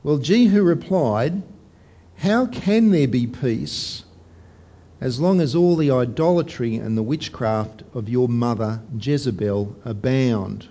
Well, 0.03 0.17
Jehu 0.17 0.61
replied, 0.63 1.41
How 2.17 2.45
can 2.45 2.91
there 2.91 3.07
be 3.07 3.27
peace 3.27 4.03
as 4.99 5.19
long 5.19 5.41
as 5.41 5.55
all 5.55 5.75
the 5.75 5.91
idolatry 5.91 6.75
and 6.75 6.97
the 6.97 7.03
witchcraft 7.03 7.83
of 7.93 8.09
your 8.09 8.27
mother 8.27 8.81
Jezebel 8.99 9.75
abound. 9.85 10.67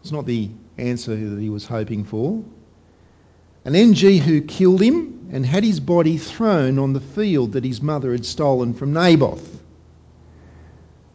It's 0.00 0.12
not 0.12 0.26
the 0.26 0.50
answer 0.78 1.14
that 1.14 1.40
he 1.40 1.50
was 1.50 1.66
hoping 1.66 2.04
for. 2.04 2.42
And 3.64 3.74
then 3.74 3.92
Jehu 3.92 4.40
killed 4.40 4.80
him 4.80 5.28
and 5.32 5.44
had 5.44 5.64
his 5.64 5.80
body 5.80 6.16
thrown 6.16 6.78
on 6.78 6.94
the 6.94 7.00
field 7.00 7.52
that 7.52 7.64
his 7.64 7.82
mother 7.82 8.12
had 8.12 8.24
stolen 8.24 8.72
from 8.72 8.94
Naboth. 8.94 9.62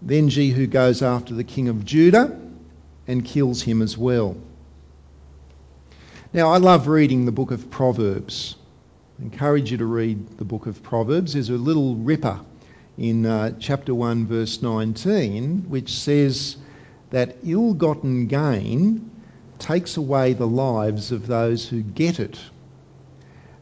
Then 0.02 0.30
Jehu 0.30 0.68
goes 0.68 1.02
after 1.02 1.34
the 1.34 1.44
king 1.44 1.68
of 1.68 1.84
Judah 1.84 2.40
and 3.08 3.26
kills 3.26 3.64
him 3.64 3.82
as 3.82 3.98
well. 3.98 4.38
Now, 6.32 6.52
I 6.52 6.58
love 6.58 6.88
reading 6.88 7.26
the 7.26 7.32
book 7.32 7.50
of 7.52 7.72
Proverbs. 7.72 8.56
Encourage 9.22 9.72
you 9.72 9.78
to 9.78 9.86
read 9.86 10.38
the 10.38 10.44
book 10.44 10.66
of 10.66 10.84
Proverbs. 10.84 11.34
There's 11.34 11.50
a 11.50 11.54
little 11.54 11.96
ripper 11.96 12.38
in 12.98 13.26
uh, 13.26 13.54
chapter 13.60 13.96
1, 13.96 14.28
verse 14.28 14.62
19, 14.62 15.70
which 15.70 15.94
says 15.94 16.58
that 17.12 17.38
ill 17.46 17.74
gotten 17.74 18.28
gain 18.28 19.10
takes 19.58 19.96
away 19.96 20.34
the 20.34 20.46
lives 20.46 21.14
of 21.14 21.28
those 21.28 21.66
who 21.66 21.82
get 21.82 22.20
it. 22.20 22.38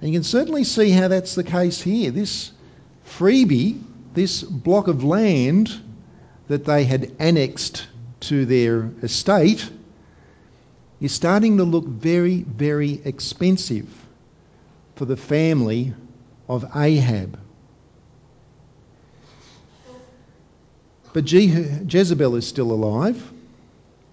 And 0.02 0.10
you 0.12 0.18
can 0.18 0.24
certainly 0.24 0.64
see 0.64 0.90
how 0.90 1.08
that's 1.08 1.36
the 1.36 1.44
case 1.44 1.80
here. 1.80 2.10
This 2.10 2.52
freebie, 3.06 3.80
this 4.16 4.42
block 4.42 4.88
of 4.88 5.04
land 5.04 5.72
that 6.48 6.66
they 6.66 6.84
had 6.84 7.12
annexed 7.20 7.86
to 8.22 8.48
their 8.48 8.90
estate, 9.04 9.70
is 11.00 11.12
starting 11.12 11.58
to 11.58 11.64
look 11.64 11.86
very, 11.86 12.38
very 12.42 13.02
expensive 13.06 14.03
for 14.96 15.06
the 15.06 15.18
family 15.18 15.94
of 16.48 16.66
Ahab. 16.76 17.40
But 21.14 21.26
Jehu, 21.26 21.86
Jezebel 21.88 22.36
is 22.36 22.48
still 22.48 22.72
alive, 22.72 23.32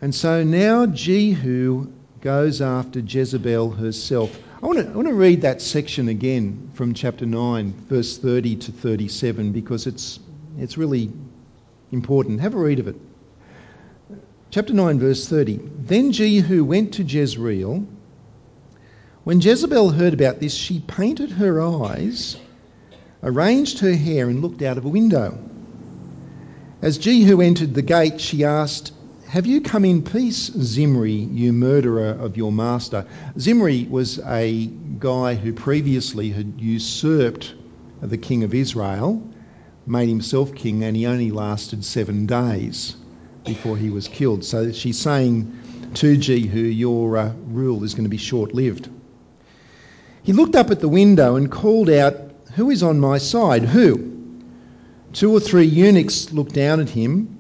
and 0.00 0.14
so 0.14 0.44
now 0.44 0.86
Jehu 0.86 1.90
goes 2.20 2.60
after 2.60 3.00
Jezebel 3.00 3.70
herself. 3.70 4.38
I 4.62 4.66
want, 4.66 4.78
to, 4.78 4.86
I 4.86 4.94
want 4.94 5.08
to 5.08 5.14
read 5.14 5.40
that 5.42 5.62
section 5.62 6.08
again 6.08 6.70
from 6.74 6.92
chapter 6.92 7.24
9, 7.24 7.72
verse 7.88 8.18
30 8.18 8.56
to 8.56 8.72
37, 8.72 9.52
because 9.52 9.86
it's, 9.86 10.20
it's 10.58 10.76
really 10.76 11.10
important. 11.92 12.40
Have 12.40 12.54
a 12.54 12.58
read 12.58 12.78
of 12.78 12.88
it. 12.88 12.96
Chapter 14.50 14.74
9, 14.74 14.98
verse 14.98 15.26
30. 15.26 15.60
Then 15.78 16.12
Jehu 16.12 16.64
went 16.64 16.92
to 16.94 17.02
Jezreel 17.02 17.86
when 19.24 19.40
Jezebel 19.40 19.90
heard 19.90 20.14
about 20.14 20.40
this, 20.40 20.54
she 20.54 20.80
painted 20.80 21.30
her 21.30 21.60
eyes, 21.60 22.36
arranged 23.22 23.80
her 23.80 23.92
hair, 23.92 24.28
and 24.28 24.40
looked 24.40 24.62
out 24.62 24.78
of 24.78 24.86
a 24.86 24.88
window. 24.88 25.38
As 26.80 26.96
Jehu 26.96 27.42
entered 27.42 27.74
the 27.74 27.82
gate, 27.82 28.18
she 28.18 28.44
asked, 28.44 28.92
Have 29.28 29.44
you 29.44 29.60
come 29.60 29.84
in 29.84 30.02
peace, 30.02 30.50
Zimri, 30.50 31.12
you 31.12 31.52
murderer 31.52 32.08
of 32.08 32.38
your 32.38 32.50
master? 32.50 33.04
Zimri 33.38 33.86
was 33.90 34.18
a 34.20 34.66
guy 34.98 35.34
who 35.34 35.52
previously 35.52 36.30
had 36.30 36.54
usurped 36.58 37.54
the 38.00 38.16
king 38.16 38.44
of 38.44 38.54
Israel, 38.54 39.22
made 39.86 40.08
himself 40.08 40.54
king, 40.54 40.82
and 40.82 40.96
he 40.96 41.06
only 41.06 41.30
lasted 41.30 41.84
seven 41.84 42.24
days 42.24 42.96
before 43.44 43.76
he 43.76 43.90
was 43.90 44.08
killed. 44.08 44.44
So 44.44 44.72
she's 44.72 44.98
saying 44.98 45.90
to 45.94 46.16
Jehu, 46.16 46.60
Your 46.60 47.18
uh, 47.18 47.32
rule 47.48 47.84
is 47.84 47.92
going 47.92 48.04
to 48.04 48.10
be 48.10 48.16
short 48.16 48.54
lived. 48.54 48.88
He 50.22 50.32
looked 50.32 50.54
up 50.54 50.70
at 50.70 50.80
the 50.80 50.88
window 50.88 51.36
and 51.36 51.50
called 51.50 51.88
out, 51.88 52.14
Who 52.54 52.70
is 52.70 52.82
on 52.82 53.00
my 53.00 53.18
side? 53.18 53.64
Who? 53.64 54.10
Two 55.12 55.32
or 55.32 55.40
three 55.40 55.64
eunuchs 55.64 56.32
looked 56.32 56.54
down 56.54 56.80
at 56.80 56.90
him. 56.90 57.38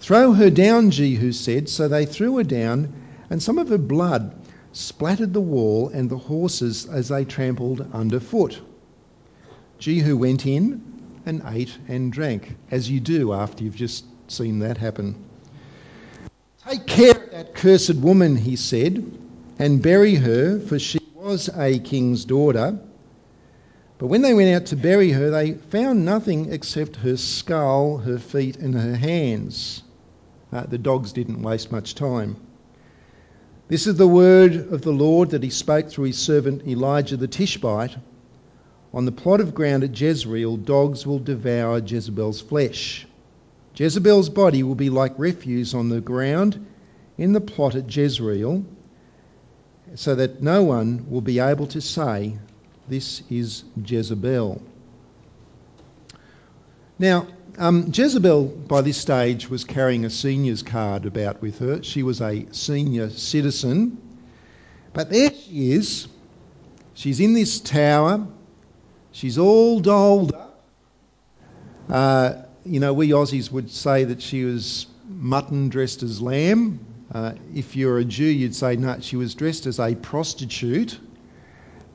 Throw 0.00 0.32
her 0.32 0.50
down, 0.50 0.90
Jehu 0.90 1.32
said. 1.32 1.68
So 1.68 1.88
they 1.88 2.06
threw 2.06 2.36
her 2.36 2.44
down, 2.44 2.92
and 3.30 3.42
some 3.42 3.58
of 3.58 3.68
her 3.68 3.78
blood 3.78 4.34
splattered 4.72 5.32
the 5.32 5.40
wall 5.40 5.88
and 5.88 6.08
the 6.08 6.18
horses 6.18 6.86
as 6.86 7.08
they 7.08 7.24
trampled 7.24 7.86
underfoot. 7.92 8.60
Jehu 9.78 10.16
went 10.16 10.46
in 10.46 10.82
and 11.24 11.42
ate 11.46 11.76
and 11.88 12.12
drank, 12.12 12.56
as 12.70 12.90
you 12.90 13.00
do 13.00 13.32
after 13.32 13.64
you've 13.64 13.74
just 13.74 14.04
seen 14.28 14.58
that 14.60 14.76
happen. 14.78 15.16
Take 16.68 16.86
care 16.86 17.16
of 17.16 17.30
that 17.30 17.54
cursed 17.54 17.94
woman, 17.96 18.36
he 18.36 18.56
said, 18.56 19.04
and 19.58 19.82
bury 19.82 20.14
her, 20.16 20.60
for 20.60 20.78
she 20.78 20.97
was 21.28 21.50
a 21.58 21.78
king's 21.78 22.24
daughter. 22.24 22.78
But 23.98 24.06
when 24.06 24.22
they 24.22 24.32
went 24.32 24.54
out 24.54 24.66
to 24.68 24.76
bury 24.76 25.10
her, 25.10 25.28
they 25.28 25.52
found 25.52 26.06
nothing 26.06 26.50
except 26.50 26.96
her 26.96 27.18
skull, 27.18 27.98
her 27.98 28.18
feet, 28.18 28.56
and 28.56 28.74
her 28.74 28.96
hands. 28.96 29.82
Uh, 30.50 30.64
the 30.64 30.78
dogs 30.78 31.12
didn't 31.12 31.42
waste 31.42 31.70
much 31.70 31.94
time. 31.94 32.36
This 33.68 33.86
is 33.86 33.96
the 33.96 34.08
word 34.08 34.72
of 34.72 34.80
the 34.80 34.90
Lord 34.90 35.28
that 35.30 35.42
he 35.42 35.50
spoke 35.50 35.90
through 35.90 36.06
his 36.06 36.18
servant 36.18 36.66
Elijah 36.66 37.18
the 37.18 37.28
Tishbite. 37.28 37.98
On 38.94 39.04
the 39.04 39.12
plot 39.12 39.42
of 39.42 39.54
ground 39.54 39.84
at 39.84 40.00
Jezreel, 40.00 40.56
dogs 40.56 41.06
will 41.06 41.18
devour 41.18 41.78
Jezebel's 41.78 42.40
flesh. 42.40 43.06
Jezebel's 43.76 44.30
body 44.30 44.62
will 44.62 44.74
be 44.74 44.88
like 44.88 45.12
refuse 45.18 45.74
on 45.74 45.90
the 45.90 46.00
ground 46.00 46.64
in 47.18 47.34
the 47.34 47.42
plot 47.42 47.74
at 47.74 47.94
Jezreel, 47.94 48.64
so 49.94 50.14
that 50.14 50.42
no 50.42 50.62
one 50.62 51.06
will 51.08 51.20
be 51.20 51.38
able 51.38 51.66
to 51.68 51.80
say, 51.80 52.36
This 52.88 53.22
is 53.30 53.64
Jezebel. 53.84 54.62
Now, 56.98 57.26
um, 57.58 57.90
Jezebel, 57.92 58.44
by 58.44 58.82
this 58.82 58.96
stage, 58.96 59.48
was 59.48 59.64
carrying 59.64 60.04
a 60.04 60.10
senior's 60.10 60.62
card 60.62 61.06
about 61.06 61.42
with 61.42 61.58
her. 61.58 61.82
She 61.82 62.02
was 62.02 62.20
a 62.20 62.46
senior 62.52 63.10
citizen. 63.10 63.98
But 64.92 65.10
there 65.10 65.30
she 65.32 65.72
is. 65.72 66.08
She's 66.94 67.20
in 67.20 67.34
this 67.34 67.60
tower. 67.60 68.26
She's 69.12 69.38
all 69.38 69.80
dolled 69.80 70.34
up. 70.34 70.64
Uh, 71.88 72.32
you 72.64 72.80
know, 72.80 72.92
we 72.92 73.10
Aussies 73.10 73.50
would 73.50 73.70
say 73.70 74.04
that 74.04 74.20
she 74.20 74.44
was 74.44 74.86
mutton 75.08 75.68
dressed 75.68 76.02
as 76.02 76.20
lamb. 76.20 76.80
Uh, 77.12 77.32
if 77.54 77.74
you're 77.74 77.98
a 77.98 78.04
Jew, 78.04 78.26
you'd 78.26 78.54
say, 78.54 78.76
no, 78.76 79.00
she 79.00 79.16
was 79.16 79.34
dressed 79.34 79.66
as 79.66 79.80
a 79.80 79.94
prostitute. 79.94 80.98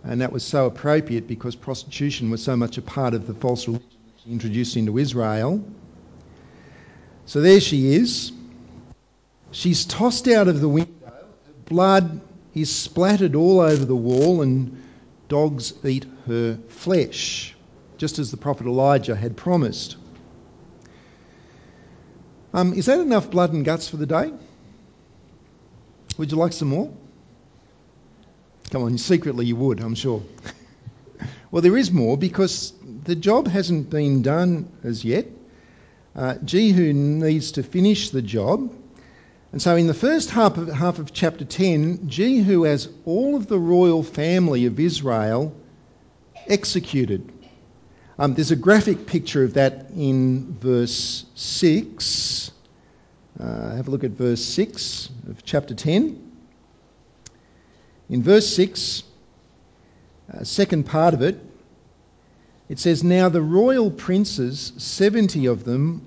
And 0.04 0.22
that 0.22 0.32
was 0.32 0.44
so 0.44 0.66
appropriate 0.66 1.28
because 1.28 1.56
prostitution 1.56 2.30
was 2.30 2.44
so 2.44 2.58
much 2.58 2.78
a 2.78 2.82
part 2.82 3.14
of 3.14 3.28
the 3.28 3.34
false 3.34 3.68
religion 3.68 3.88
introduced 4.30 4.76
into 4.76 4.98
Israel. 4.98 5.64
So 7.26 7.42
there 7.42 7.60
she 7.60 7.96
is. 7.96 8.32
She's 9.52 9.86
tossed 9.86 10.28
out 10.28 10.48
of 10.48 10.60
the 10.60 10.68
window. 10.68 10.92
Blood 11.66 12.22
is 12.54 12.74
splattered 12.74 13.36
all 13.36 13.60
over 13.60 13.86
the 13.86 13.96
wall, 13.96 14.42
and 14.42 14.84
dogs 15.30 15.74
eat 15.86 16.06
her 16.28 16.60
flesh, 16.68 17.56
just 17.98 18.20
as 18.20 18.32
the 18.32 18.38
prophet 18.38 18.68
Elijah 18.68 19.16
had 19.16 19.38
promised. 19.38 19.96
Um, 22.54 22.74
is 22.74 22.88
that 22.88 23.00
enough 23.00 23.32
blood 23.32 23.54
and 23.54 23.64
guts 23.64 23.88
for 23.88 23.98
the 23.98 24.06
day? 24.06 24.32
Would 26.18 26.32
you 26.32 26.38
like 26.38 26.54
some 26.54 26.70
more? 26.70 26.92
Come 28.70 28.84
on, 28.84 28.98
secretly 28.98 29.46
you 29.46 29.56
would, 29.56 29.80
I'm 29.80 29.96
sure. 29.96 30.24
well, 31.52 31.62
there 31.62 31.78
is 31.78 31.92
more 31.92 32.18
because 32.18 32.74
the 33.04 33.16
job 33.16 33.48
hasn't 33.48 33.90
been 33.90 34.22
done 34.22 34.72
as 34.84 35.04
yet. 35.04 35.28
Uh, 36.16 36.36
Jehu 36.44 36.94
needs 36.94 37.54
to 37.54 37.64
finish 37.64 38.12
the 38.12 38.22
job. 38.22 38.72
And 39.52 39.62
so, 39.62 39.76
in 39.76 39.88
the 39.88 39.94
first 39.94 40.30
half 40.32 40.58
of, 40.58 40.68
half 40.68 41.00
of 41.00 41.14
chapter 41.14 41.46
10, 41.46 42.10
Jehu 42.10 42.64
has 42.64 42.90
all 43.06 43.36
of 43.36 43.48
the 43.48 43.60
royal 43.60 44.02
family 44.02 44.66
of 44.66 44.80
Israel 44.80 45.56
executed. 46.48 47.32
Um, 48.18 48.36
there's 48.36 48.52
a 48.52 48.56
graphic 48.56 49.06
picture 49.06 49.44
of 49.44 49.56
that 49.56 49.92
in 49.96 50.58
verse 50.60 51.26
6. 51.36 52.52
Uh, 53.40 53.76
have 53.76 53.88
a 53.88 53.92
look 53.92 54.04
at 54.04 54.12
verse 54.12 54.44
6 54.44 55.10
of 55.30 55.44
chapter 55.44 55.74
10. 55.74 56.32
In 58.10 58.22
verse 58.22 58.48
6, 58.56 59.04
uh, 60.32 60.44
second 60.44 60.86
part 60.86 61.14
of 61.14 61.22
it, 61.22 61.40
it 62.70 62.80
says, 62.80 63.04
Now 63.04 63.30
the 63.30 63.42
royal 63.42 63.90
princes, 63.90 64.74
70 64.78 65.48
of 65.48 65.64
them, 65.64 66.06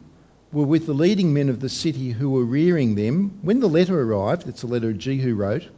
were 0.53 0.65
with 0.65 0.87
the 0.87 0.95
leading 0.95 1.35
men 1.35 1.49
of 1.49 1.61
the 1.61 1.69
city 1.69 2.11
who 2.11 2.31
were 2.31 2.45
rearing 2.45 2.95
them. 2.95 3.39
When 3.43 3.61
the 3.61 3.69
letter 3.69 4.01
arrived, 4.01 4.49
it's 4.49 4.63
a 4.63 4.67
letter 4.69 4.93
Jehu 4.93 5.35
wrote, 5.35 5.69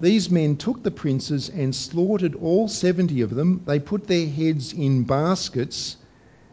these 0.00 0.30
men 0.30 0.56
took 0.56 0.84
the 0.84 0.92
princes 0.92 1.48
and 1.48 1.74
slaughtered 1.74 2.36
all 2.36 2.68
70 2.68 3.20
of 3.22 3.34
them. 3.34 3.62
They 3.66 3.80
put 3.80 4.06
their 4.06 4.28
heads 4.28 4.72
in 4.72 5.02
baskets 5.02 5.96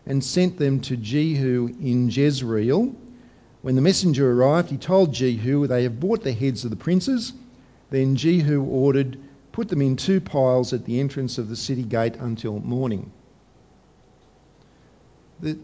and 0.08 0.24
sent 0.24 0.58
them 0.58 0.80
to 0.82 0.98
Jehu 0.98 1.70
in 1.80 2.10
Jezreel. 2.10 2.96
When 3.66 3.74
the 3.74 3.82
messenger 3.82 4.32
arrived, 4.32 4.70
he 4.70 4.78
told 4.78 5.12
Jehu, 5.12 5.66
They 5.66 5.82
have 5.82 6.00
brought 6.00 6.22
the 6.22 6.34
heads 6.34 6.64
of 6.64 6.70
the 6.70 6.76
princes. 6.76 7.34
Then 7.90 8.16
Jehu 8.16 8.62
ordered, 8.62 9.18
Put 9.52 9.70
them 9.70 9.82
in 9.82 9.96
two 9.96 10.22
piles 10.22 10.72
at 10.72 10.86
the 10.86 11.00
entrance 11.00 11.40
of 11.40 11.50
the 11.50 11.56
city 11.56 11.82
gate 11.82 12.16
until 12.18 12.60
morning 12.60 13.12
the, 15.40 15.58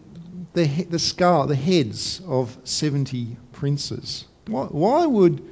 the, 0.54 0.66
the 0.90 0.98
skull, 0.98 1.46
the 1.46 1.56
heads 1.56 2.22
of 2.28 2.58
70 2.64 3.38
princes. 3.52 4.26
Why, 4.48 4.66
why 4.66 5.06
would 5.06 5.44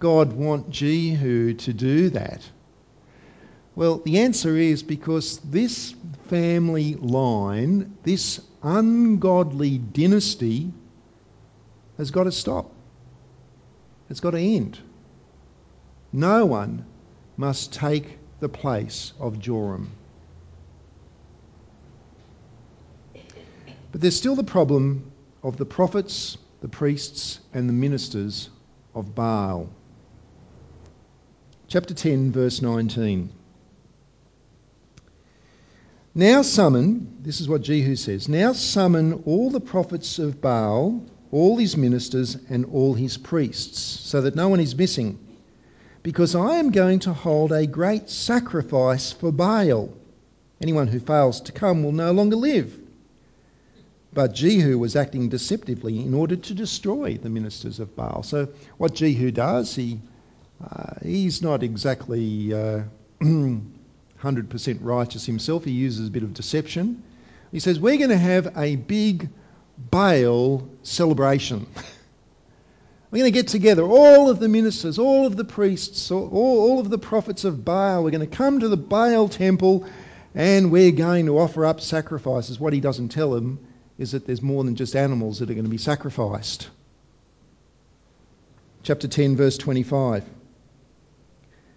God 0.00 0.32
want 0.32 0.70
Jehu 0.70 1.54
to 1.54 1.72
do 1.72 2.10
that? 2.10 2.42
Well, 3.76 3.98
the 3.98 4.18
answer 4.18 4.56
is 4.56 4.82
because 4.82 5.38
this 5.38 5.94
family 6.26 6.94
line, 6.96 7.96
this 8.02 8.40
ungodly 8.62 9.78
dynasty, 9.78 10.72
has 11.98 12.10
got 12.10 12.24
to 12.24 12.32
stop. 12.32 12.72
It's 14.10 14.20
got 14.20 14.32
to 14.32 14.38
end. 14.38 14.78
No 16.12 16.46
one 16.46 16.84
must 17.36 17.72
take 17.72 18.18
the 18.40 18.48
place 18.48 19.12
of 19.18 19.38
Joram. 19.38 19.90
But 23.92 24.00
there's 24.00 24.16
still 24.16 24.34
the 24.34 24.44
problem 24.44 25.10
of 25.42 25.56
the 25.56 25.64
prophets, 25.64 26.36
the 26.60 26.68
priests, 26.68 27.40
and 27.52 27.68
the 27.68 27.72
ministers 27.72 28.50
of 28.94 29.14
Baal. 29.14 29.68
Chapter 31.68 31.94
10, 31.94 32.32
verse 32.32 32.60
19. 32.60 33.30
Now 36.14 36.42
summon, 36.42 37.18
this 37.22 37.40
is 37.40 37.48
what 37.48 37.62
Jehu 37.62 37.96
says, 37.96 38.28
now 38.28 38.52
summon 38.52 39.24
all 39.26 39.50
the 39.50 39.60
prophets 39.60 40.20
of 40.20 40.40
Baal, 40.40 41.04
all 41.34 41.56
his 41.56 41.76
ministers, 41.76 42.36
and 42.48 42.64
all 42.66 42.94
his 42.94 43.16
priests, 43.16 43.80
so 43.80 44.20
that 44.20 44.36
no 44.36 44.48
one 44.48 44.60
is 44.60 44.76
missing. 44.76 45.18
Because 46.04 46.36
I 46.36 46.58
am 46.58 46.70
going 46.70 47.00
to 47.00 47.12
hold 47.12 47.50
a 47.50 47.66
great 47.66 48.08
sacrifice 48.08 49.10
for 49.10 49.32
Baal. 49.32 49.92
Anyone 50.62 50.86
who 50.86 51.00
fails 51.00 51.40
to 51.40 51.50
come 51.50 51.82
will 51.82 51.90
no 51.90 52.12
longer 52.12 52.36
live. 52.36 52.78
But 54.12 54.32
Jehu 54.32 54.78
was 54.78 54.94
acting 54.94 55.28
deceptively 55.28 55.98
in 55.98 56.14
order 56.14 56.36
to 56.36 56.54
destroy 56.54 57.16
the 57.16 57.30
ministers 57.30 57.80
of 57.80 57.96
Baal. 57.96 58.22
So, 58.22 58.46
what 58.78 58.94
Jehu 58.94 59.32
does, 59.32 59.74
he, 59.74 60.00
uh, 60.62 60.94
he's 61.02 61.42
not 61.42 61.64
exactly 61.64 62.54
uh, 62.54 62.82
100% 63.20 64.78
righteous 64.82 65.26
himself. 65.26 65.64
He 65.64 65.72
uses 65.72 66.06
a 66.06 66.12
bit 66.12 66.22
of 66.22 66.32
deception. 66.32 67.02
He 67.50 67.58
says, 67.58 67.80
We're 67.80 67.98
going 67.98 68.10
to 68.10 68.16
have 68.16 68.56
a 68.56 68.76
big 68.76 69.30
Baal 69.78 70.68
celebration. 70.82 71.66
We're 73.10 73.20
going 73.20 73.32
to 73.32 73.38
get 73.38 73.48
together 73.48 73.84
all 73.84 74.28
of 74.28 74.40
the 74.40 74.48
ministers, 74.48 74.98
all 74.98 75.26
of 75.26 75.36
the 75.36 75.44
priests, 75.44 76.10
all, 76.10 76.28
all 76.30 76.80
of 76.80 76.90
the 76.90 76.98
prophets 76.98 77.44
of 77.44 77.64
Baal. 77.64 78.02
We're 78.02 78.10
going 78.10 78.28
to 78.28 78.36
come 78.36 78.60
to 78.60 78.68
the 78.68 78.76
Baal 78.76 79.28
temple 79.28 79.86
and 80.34 80.72
we're 80.72 80.90
going 80.90 81.26
to 81.26 81.38
offer 81.38 81.64
up 81.64 81.80
sacrifices. 81.80 82.58
What 82.58 82.72
he 82.72 82.80
doesn't 82.80 83.10
tell 83.10 83.30
them 83.30 83.60
is 83.98 84.12
that 84.12 84.26
there's 84.26 84.42
more 84.42 84.64
than 84.64 84.74
just 84.74 84.96
animals 84.96 85.38
that 85.38 85.50
are 85.50 85.54
going 85.54 85.64
to 85.64 85.70
be 85.70 85.78
sacrificed. 85.78 86.68
Chapter 88.82 89.06
10, 89.06 89.36
verse 89.36 89.56
25. 89.56 90.24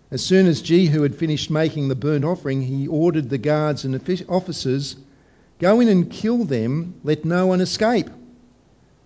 As 0.09 0.25
soon 0.25 0.47
as 0.47 0.61
Jehu 0.61 1.03
had 1.03 1.15
finished 1.15 1.51
making 1.51 1.87
the 1.87 1.95
burnt 1.95 2.25
offering, 2.25 2.61
he 2.61 2.87
ordered 2.87 3.29
the 3.29 3.37
guards 3.37 3.85
and 3.85 3.95
officers, 4.27 4.95
Go 5.59 5.79
in 5.79 5.87
and 5.87 6.09
kill 6.09 6.43
them, 6.45 6.95
let 7.03 7.25
no 7.25 7.47
one 7.47 7.61
escape. 7.61 8.09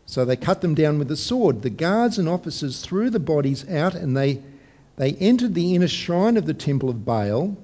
So 0.06 0.26
they 0.26 0.36
cut 0.36 0.62
them 0.62 0.76
down 0.76 1.00
with 1.00 1.08
the 1.08 1.16
sword. 1.16 1.62
The 1.62 1.70
guards 1.70 2.18
and 2.18 2.28
officers 2.28 2.82
threw 2.82 3.10
the 3.10 3.20
bodies 3.20 3.68
out 3.70 3.96
and 3.96 4.18
they, 4.18 4.42
they 4.98 5.14
entered 5.14 5.54
the 5.54 5.74
inner 5.74 5.88
shrine 5.88 6.36
of 6.36 6.46
the 6.46 6.54
temple 6.54 6.90
of 6.90 7.06
Baal. 7.06 7.56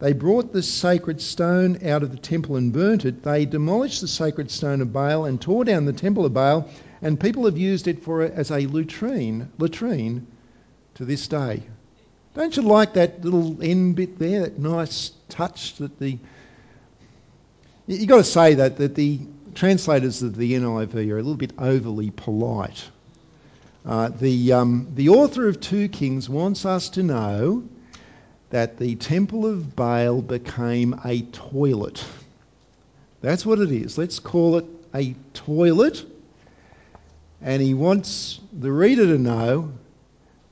They 0.00 0.12
brought 0.12 0.52
the 0.52 0.62
sacred 0.62 1.20
stone 1.20 1.78
out 1.86 2.02
of 2.02 2.10
the 2.10 2.18
temple 2.18 2.56
and 2.56 2.72
burnt 2.72 3.04
it. 3.04 3.22
They 3.22 3.46
demolished 3.46 4.00
the 4.00 4.08
sacred 4.08 4.50
stone 4.50 4.80
of 4.80 4.92
Baal 4.92 5.24
and 5.24 5.40
tore 5.40 5.64
down 5.64 5.84
the 5.84 5.92
temple 5.92 6.26
of 6.26 6.34
Baal, 6.34 6.68
and 7.00 7.20
people 7.20 7.44
have 7.44 7.56
used 7.56 7.86
it 7.86 8.02
for 8.02 8.22
as 8.22 8.50
a 8.50 8.66
latrine, 8.66 9.48
latrine 9.58 10.26
to 10.94 11.04
this 11.04 11.28
day. 11.28 11.62
Don't 12.34 12.56
you 12.56 12.64
like 12.64 12.94
that 12.94 13.24
little 13.24 13.56
end 13.62 13.94
bit 13.94 14.18
there, 14.18 14.40
that 14.40 14.58
nice 14.58 15.12
touch 15.28 15.76
that 15.76 16.00
the 16.00 16.18
You've 17.86 18.08
got 18.08 18.16
to 18.16 18.24
say 18.24 18.54
that, 18.54 18.78
that 18.78 18.94
the 18.94 19.20
translators 19.54 20.22
of 20.22 20.36
the 20.36 20.54
NIV 20.54 20.94
are 21.10 21.18
a 21.18 21.22
little 21.22 21.36
bit 21.36 21.52
overly 21.58 22.10
polite. 22.10 22.82
Uh, 23.84 24.08
the, 24.08 24.54
um, 24.54 24.88
the 24.94 25.10
author 25.10 25.48
of 25.48 25.60
2 25.60 25.88
Kings 25.88 26.26
wants 26.26 26.64
us 26.64 26.88
to 26.90 27.02
know 27.02 27.62
that 28.48 28.78
the 28.78 28.94
temple 28.96 29.44
of 29.44 29.76
Baal 29.76 30.22
became 30.22 30.98
a 31.04 31.22
toilet. 31.22 32.02
That's 33.20 33.44
what 33.44 33.58
it 33.58 33.70
is. 33.70 33.98
Let's 33.98 34.18
call 34.18 34.56
it 34.56 34.64
a 34.94 35.14
toilet. 35.34 36.06
And 37.42 37.60
he 37.60 37.74
wants 37.74 38.40
the 38.58 38.72
reader 38.72 39.04
to 39.08 39.18
know 39.18 39.72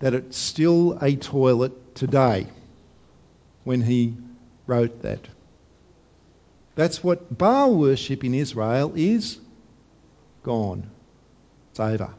that 0.01 0.12
it's 0.12 0.37
still 0.37 0.99
a 1.01 1.16
toilet 1.16 1.95
today 1.95 2.49
when 3.64 3.81
he 3.81 4.16
wrote 4.66 5.01
that. 5.01 5.27
That's 6.74 7.04
what 7.04 7.37
Baal 7.37 7.74
worship 7.74 8.24
in 8.24 8.35
Israel 8.35 8.92
is 8.96 9.38
gone. 10.42 10.90
It's 11.70 11.80
over. 11.80 12.14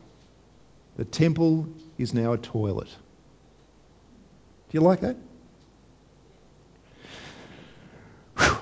The 0.97 1.05
temple 1.05 1.67
is 1.97 2.13
now 2.13 2.33
a 2.33 2.37
toilet. 2.37 2.87
Do 2.87 4.77
you 4.77 4.81
like 4.81 5.01
that? 5.01 5.15
Whew, 8.37 8.57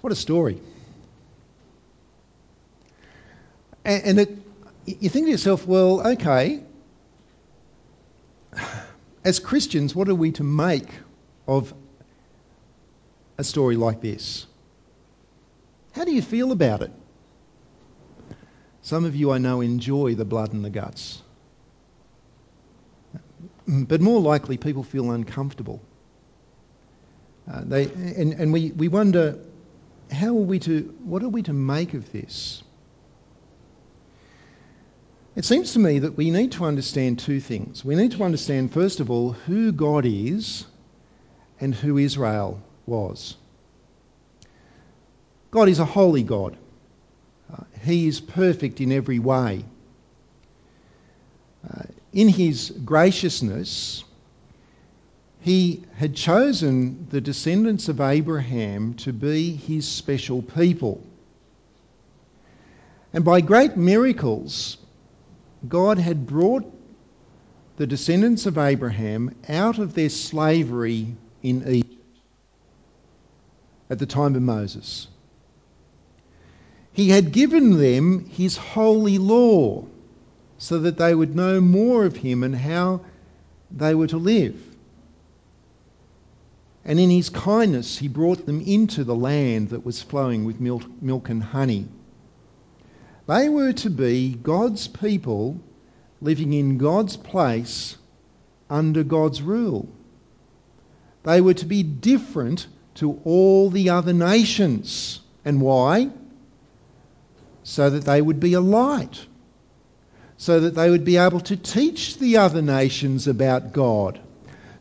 what 0.00 0.12
a 0.12 0.16
story. 0.16 0.60
And, 3.84 4.18
it, 4.18 4.36
you 4.84 5.08
think 5.08 5.26
to 5.26 5.30
yourself, 5.30 5.64
well, 5.64 6.04
okay, 6.14 6.60
as 9.24 9.38
Christians, 9.38 9.94
what 9.94 10.08
are 10.08 10.14
we 10.14 10.32
to 10.32 10.44
make 10.44 10.88
of 11.46 11.72
a 13.38 13.44
story 13.44 13.76
like 13.76 14.00
this? 14.00 14.46
How 15.96 16.04
do 16.04 16.12
you 16.12 16.20
feel 16.20 16.52
about 16.52 16.82
it? 16.82 16.92
Some 18.82 19.06
of 19.06 19.16
you 19.16 19.32
I 19.32 19.38
know 19.38 19.62
enjoy 19.62 20.14
the 20.14 20.26
blood 20.26 20.52
and 20.52 20.62
the 20.62 20.68
guts. 20.68 21.22
But 23.66 24.02
more 24.02 24.20
likely, 24.20 24.58
people 24.58 24.84
feel 24.84 25.10
uncomfortable. 25.10 25.80
Uh, 27.50 27.62
they, 27.64 27.84
and 27.84 28.34
and 28.34 28.52
we, 28.52 28.72
we 28.72 28.88
wonder 28.88 29.38
how 30.12 30.28
are 30.28 30.34
we 30.34 30.58
to, 30.60 30.94
what 31.02 31.22
are 31.22 31.30
we 31.30 31.42
to 31.44 31.54
make 31.54 31.94
of 31.94 32.12
this? 32.12 32.62
It 35.34 35.46
seems 35.46 35.72
to 35.72 35.78
me 35.78 36.00
that 36.00 36.14
we 36.14 36.30
need 36.30 36.52
to 36.52 36.66
understand 36.66 37.20
two 37.20 37.40
things. 37.40 37.82
We 37.82 37.94
need 37.94 38.12
to 38.12 38.22
understand, 38.22 38.70
first 38.70 39.00
of 39.00 39.10
all, 39.10 39.32
who 39.32 39.72
God 39.72 40.04
is 40.04 40.66
and 41.58 41.74
who 41.74 41.96
Israel 41.96 42.62
was. 42.84 43.36
God 45.56 45.70
is 45.70 45.78
a 45.78 45.86
holy 45.86 46.22
God. 46.22 46.54
Uh, 47.50 47.62
he 47.82 48.06
is 48.08 48.20
perfect 48.20 48.82
in 48.82 48.92
every 48.92 49.18
way. 49.18 49.64
Uh, 51.66 51.84
in 52.12 52.28
his 52.28 52.68
graciousness, 52.84 54.04
he 55.40 55.82
had 55.94 56.14
chosen 56.14 57.06
the 57.08 57.22
descendants 57.22 57.88
of 57.88 58.02
Abraham 58.02 58.96
to 58.96 59.14
be 59.14 59.56
his 59.56 59.88
special 59.88 60.42
people. 60.42 61.02
And 63.14 63.24
by 63.24 63.40
great 63.40 63.78
miracles, 63.78 64.76
God 65.66 65.96
had 65.96 66.26
brought 66.26 66.70
the 67.78 67.86
descendants 67.86 68.44
of 68.44 68.58
Abraham 68.58 69.34
out 69.48 69.78
of 69.78 69.94
their 69.94 70.10
slavery 70.10 71.16
in 71.42 71.66
Egypt 71.66 72.18
at 73.88 73.98
the 73.98 74.04
time 74.04 74.34
of 74.34 74.42
Moses. 74.42 75.08
He 76.96 77.10
had 77.10 77.30
given 77.30 77.76
them 77.76 78.24
his 78.24 78.56
holy 78.56 79.18
law 79.18 79.84
so 80.56 80.78
that 80.78 80.96
they 80.96 81.14
would 81.14 81.36
know 81.36 81.60
more 81.60 82.06
of 82.06 82.16
him 82.16 82.42
and 82.42 82.56
how 82.56 83.02
they 83.70 83.94
were 83.94 84.06
to 84.06 84.16
live. 84.16 84.56
And 86.86 86.98
in 86.98 87.10
his 87.10 87.28
kindness, 87.28 87.98
he 87.98 88.08
brought 88.08 88.46
them 88.46 88.62
into 88.62 89.04
the 89.04 89.14
land 89.14 89.68
that 89.70 89.84
was 89.84 90.00
flowing 90.00 90.46
with 90.46 90.58
milk, 90.58 90.84
milk 91.02 91.28
and 91.28 91.42
honey. 91.42 91.86
They 93.26 93.50
were 93.50 93.74
to 93.74 93.90
be 93.90 94.32
God's 94.32 94.88
people 94.88 95.60
living 96.22 96.54
in 96.54 96.78
God's 96.78 97.18
place 97.18 97.98
under 98.70 99.04
God's 99.04 99.42
rule. 99.42 99.86
They 101.24 101.42
were 101.42 101.52
to 101.52 101.66
be 101.66 101.82
different 101.82 102.66
to 102.94 103.20
all 103.24 103.68
the 103.68 103.90
other 103.90 104.14
nations. 104.14 105.20
And 105.44 105.60
why? 105.60 106.08
So 107.68 107.90
that 107.90 108.04
they 108.04 108.22
would 108.22 108.38
be 108.38 108.54
a 108.54 108.60
light, 108.60 109.26
so 110.36 110.60
that 110.60 110.76
they 110.76 110.88
would 110.88 111.04
be 111.04 111.16
able 111.16 111.40
to 111.40 111.56
teach 111.56 112.16
the 112.16 112.36
other 112.36 112.62
nations 112.62 113.26
about 113.26 113.72
God, 113.72 114.20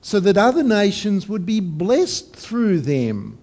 so 0.01 0.19
that 0.19 0.37
other 0.37 0.61
nations 0.61 1.27
would 1.27 1.47
be 1.47 1.61
blessed 1.61 2.35
through 2.35 2.81
them, 2.81 3.39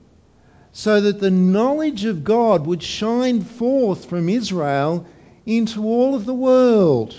so 0.70 1.00
that 1.00 1.18
the 1.18 1.32
knowledge 1.32 2.04
of 2.04 2.22
God 2.22 2.68
would 2.68 2.84
shine 2.84 3.42
forth 3.42 4.04
from 4.04 4.28
Israel 4.28 5.08
into 5.44 5.82
all 5.82 6.14
of 6.14 6.24
the 6.24 6.32
world. 6.32 7.18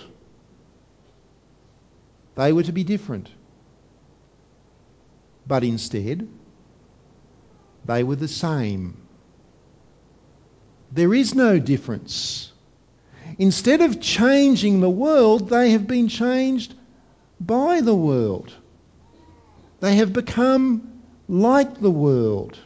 They 2.36 2.54
were 2.54 2.64
to 2.64 2.72
be 2.72 2.86
different. 2.86 3.30
But 5.46 5.66
instead, 5.66 6.26
they 7.84 8.06
were 8.06 8.16
the 8.16 8.30
same. 8.30 9.03
There 10.94 11.16
is 11.16 11.34
no 11.34 11.58
difference. 11.58 12.52
Instead 13.40 13.82
of 13.82 14.00
changing 14.00 14.80
the 14.80 14.90
world, 14.90 15.50
they 15.50 15.72
have 15.72 15.88
been 15.88 16.08
changed 16.08 16.76
by 17.42 17.82
the 17.82 17.96
world. 17.96 18.54
They 19.80 19.96
have 19.96 20.14
become 20.14 21.02
like 21.28 21.80
the 21.80 21.90
world. 21.90 22.60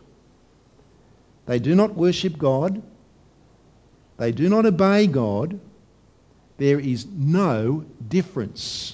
They 1.46 1.60
do 1.60 1.74
not 1.74 1.96
worship 1.96 2.38
God. 2.38 2.82
They 4.18 4.34
do 4.34 4.50
not 4.50 4.66
obey 4.66 5.08
God. 5.08 5.62
There 6.58 6.82
is 6.82 7.06
no 7.06 7.86
difference. 8.06 8.94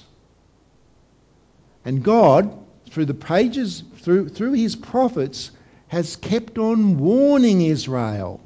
And 1.84 2.04
God, 2.04 2.56
through 2.88 3.06
the 3.06 3.14
pages, 3.14 3.82
through, 3.96 4.28
through 4.28 4.52
his 4.52 4.76
prophets, 4.76 5.50
has 5.88 6.14
kept 6.14 6.56
on 6.56 6.98
warning 6.98 7.62
Israel 7.62 8.40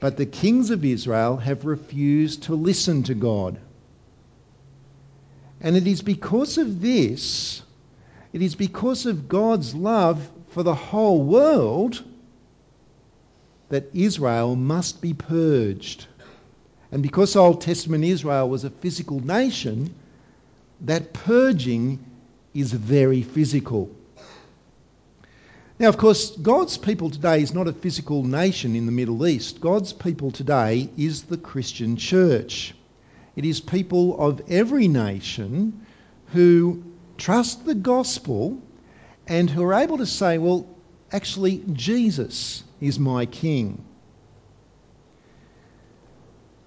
but 0.00 0.16
the 0.16 0.26
kings 0.26 0.70
of 0.70 0.84
Israel 0.84 1.36
have 1.36 1.64
refused 1.64 2.44
to 2.44 2.54
listen 2.54 3.02
to 3.04 3.14
God. 3.14 3.58
And 5.60 5.76
it 5.76 5.86
is 5.86 6.02
because 6.02 6.56
of 6.58 6.80
this, 6.80 7.62
it 8.32 8.42
is 8.42 8.54
because 8.54 9.06
of 9.06 9.28
God's 9.28 9.74
love 9.74 10.28
for 10.50 10.62
the 10.62 10.74
whole 10.74 11.22
world 11.22 12.02
that 13.68 13.90
Israel 13.92 14.54
must 14.54 15.00
be 15.00 15.14
purged. 15.14 16.06
And 16.90 17.02
because 17.02 17.36
Old 17.36 17.60
Testament 17.60 18.04
Israel 18.04 18.48
was 18.48 18.64
a 18.64 18.70
physical 18.70 19.20
nation, 19.20 19.94
that 20.82 21.12
purging 21.12 21.98
is 22.54 22.72
very 22.72 23.22
physical. 23.22 23.90
Now, 25.80 25.88
of 25.88 25.96
course, 25.96 26.30
God's 26.36 26.76
people 26.76 27.08
today 27.08 27.40
is 27.40 27.54
not 27.54 27.68
a 27.68 27.72
physical 27.72 28.24
nation 28.24 28.74
in 28.74 28.86
the 28.86 28.92
Middle 28.92 29.24
East. 29.24 29.60
God's 29.60 29.92
people 29.92 30.32
today 30.32 30.90
is 30.96 31.22
the 31.22 31.36
Christian 31.36 31.96
church. 31.96 32.74
It 33.36 33.44
is 33.44 33.60
people 33.60 34.20
of 34.20 34.42
every 34.50 34.88
nation 34.88 35.86
who 36.32 36.82
trust 37.16 37.64
the 37.64 37.76
gospel 37.76 38.60
and 39.28 39.48
who 39.48 39.62
are 39.62 39.74
able 39.74 39.98
to 39.98 40.06
say, 40.06 40.38
well, 40.38 40.66
actually, 41.12 41.62
Jesus 41.72 42.64
is 42.80 42.98
my 42.98 43.26
king. 43.26 43.84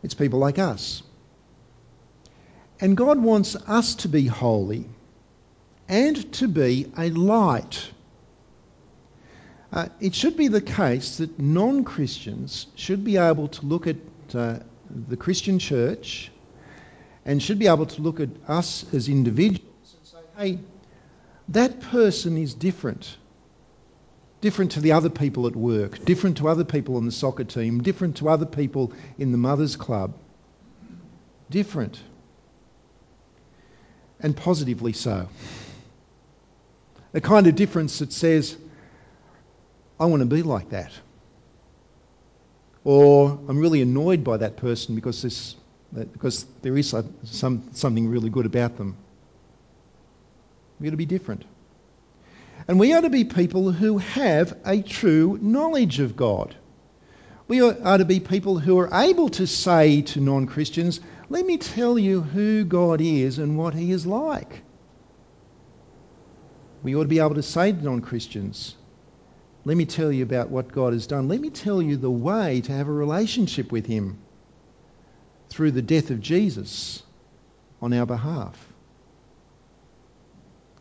It's 0.03 0.13
people 0.13 0.39
like 0.39 0.57
us. 0.57 1.03
And 2.79 2.95
God 2.95 3.19
wants 3.19 3.57
us 3.57 3.95
to 3.95 4.07
be 4.07 4.25
holy 4.25 4.87
and 5.89 6.31
to 6.33 6.47
be 6.47 6.89
a 6.97 7.09
light 7.09 7.90
it 9.99 10.15
should 10.15 10.35
be 10.35 10.47
the 10.47 10.61
case 10.61 11.17
that 11.17 11.39
non 11.39 11.83
Christians 11.83 12.67
should 12.75 13.03
be 13.03 13.17
able 13.17 13.47
to 13.49 13.65
look 13.65 13.87
at 13.87 13.95
uh, 14.33 14.59
the 15.07 15.17
Christian 15.17 15.59
church 15.59 16.31
and 17.25 17.41
should 17.41 17.59
be 17.59 17.67
able 17.67 17.85
to 17.85 18.01
look 18.01 18.19
at 18.19 18.29
us 18.47 18.85
as 18.93 19.07
individuals 19.07 19.95
and 19.97 20.07
say, 20.07 20.17
hey, 20.37 20.59
that 21.49 21.79
person 21.81 22.37
is 22.37 22.53
different. 22.53 23.17
different 24.41 24.71
to 24.71 24.81
the 24.81 24.91
other 24.91 25.09
people 25.09 25.47
at 25.47 25.55
work, 25.55 26.03
different 26.03 26.37
to 26.37 26.47
other 26.47 26.63
people 26.63 26.97
on 26.97 27.05
the 27.05 27.11
soccer 27.11 27.43
team, 27.43 27.81
different 27.83 28.17
to 28.17 28.27
other 28.27 28.45
people 28.45 28.91
in 29.17 29.31
the 29.31 29.37
mothers' 29.37 29.75
club. 29.75 30.13
Different. 31.49 31.99
And 34.19 34.35
positively 34.35 34.93
so. 34.93 35.29
A 37.13 37.21
kind 37.21 37.47
of 37.47 37.55
difference 37.55 37.99
that 37.99 38.11
says, 38.11 38.57
I 40.01 40.05
want 40.05 40.21
to 40.21 40.25
be 40.25 40.41
like 40.41 40.71
that. 40.71 40.91
Or 42.83 43.39
I'm 43.47 43.59
really 43.59 43.83
annoyed 43.83 44.23
by 44.23 44.37
that 44.37 44.57
person 44.57 44.95
because, 44.95 45.21
this, 45.21 45.55
because 45.93 46.47
there 46.63 46.75
is 46.75 46.95
some, 47.23 47.69
something 47.73 48.07
really 48.07 48.31
good 48.31 48.47
about 48.47 48.77
them. 48.77 48.97
We've 50.79 50.87
got 50.87 50.93
to 50.93 50.97
be 50.97 51.05
different. 51.05 51.45
And 52.67 52.79
we 52.79 52.93
are 52.93 53.01
to 53.03 53.11
be 53.11 53.25
people 53.25 53.71
who 53.71 53.99
have 53.99 54.57
a 54.65 54.81
true 54.81 55.37
knowledge 55.39 55.99
of 55.99 56.15
God. 56.15 56.55
We 57.47 57.61
are 57.61 57.97
to 57.99 58.05
be 58.05 58.19
people 58.19 58.57
who 58.57 58.79
are 58.79 58.89
able 58.91 59.29
to 59.29 59.45
say 59.45 60.01
to 60.01 60.19
non 60.19 60.47
Christians, 60.47 60.99
let 61.29 61.45
me 61.45 61.57
tell 61.57 61.99
you 61.99 62.21
who 62.21 62.63
God 62.63 63.01
is 63.01 63.37
and 63.37 63.55
what 63.55 63.75
He 63.75 63.91
is 63.91 64.07
like. 64.07 64.63
We 66.81 66.95
ought 66.95 67.03
to 67.03 67.07
be 67.07 67.19
able 67.19 67.35
to 67.35 67.43
say 67.43 67.71
to 67.71 67.83
non 67.83 68.01
Christians, 68.01 68.77
let 69.63 69.77
me 69.77 69.85
tell 69.85 70.11
you 70.11 70.23
about 70.23 70.49
what 70.49 70.71
God 70.71 70.93
has 70.93 71.07
done. 71.07 71.27
Let 71.27 71.39
me 71.39 71.49
tell 71.49 71.81
you 71.81 71.97
the 71.97 72.09
way 72.09 72.61
to 72.61 72.71
have 72.71 72.87
a 72.87 72.91
relationship 72.91 73.71
with 73.71 73.85
Him 73.85 74.17
through 75.49 75.71
the 75.71 75.81
death 75.81 76.09
of 76.09 76.19
Jesus 76.21 77.03
on 77.81 77.93
our 77.93 78.05
behalf. 78.05 78.57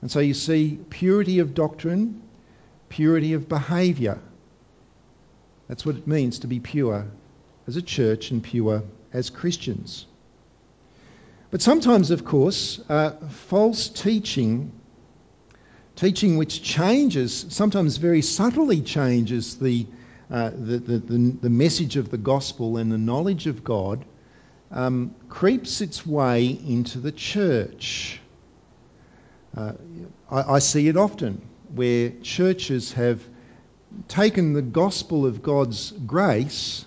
And 0.01 0.11
so 0.11 0.20
you 0.20 0.33
see 0.33 0.78
purity 0.89 1.41
of 1.41 1.55
doctrine, 1.55 2.22
purity 2.89 3.35
of 3.35 3.49
behaviour. 3.49 4.18
That's 5.68 5.85
what 5.85 5.97
it 5.97 6.07
means 6.07 6.41
to 6.41 6.47
be 6.47 6.61
pure 6.61 7.07
as 7.66 7.76
a 7.76 7.83
church 7.83 8.31
and 8.31 8.43
pure 8.43 8.83
as 9.12 9.28
Christians. 9.28 10.07
But 11.51 11.61
sometimes, 11.61 12.11
of 12.11 12.24
course, 12.24 12.81
uh, 12.89 13.11
false 13.28 13.89
teaching, 13.89 14.72
teaching 16.01 16.39
which 16.39 16.63
changes, 16.63 17.45
sometimes 17.51 17.99
very 17.99 18.23
subtly 18.23 18.81
changes 18.81 19.59
the, 19.59 19.87
uh, 20.31 20.49
the, 20.49 20.79
the, 20.79 20.99
the, 20.99 21.19
the, 21.43 21.51
message 21.51 21.97
of 21.99 22.11
the 22.11 22.17
gospel 22.17 22.79
and 22.79 22.91
the 22.91 22.97
knowledge 22.97 23.47
of 23.47 23.63
God, 23.63 24.03
um, 24.71 25.15
creeps 25.29 25.83
its 25.83 26.07
way 26.07 26.47
into 26.47 27.01
the 27.01 27.13
church. 27.13 28.19
Uh, 29.55 29.73
I, 30.31 30.55
I 30.55 30.59
see 30.61 30.89
it 30.89 30.97
often 30.97 31.43
where 31.75 32.09
churches 32.23 32.95
have 32.95 33.21
taken 34.09 34.55
the 34.55 34.63
gospel 34.63 35.27
of 35.27 35.43
God's 35.43 35.91
grace 35.91 36.87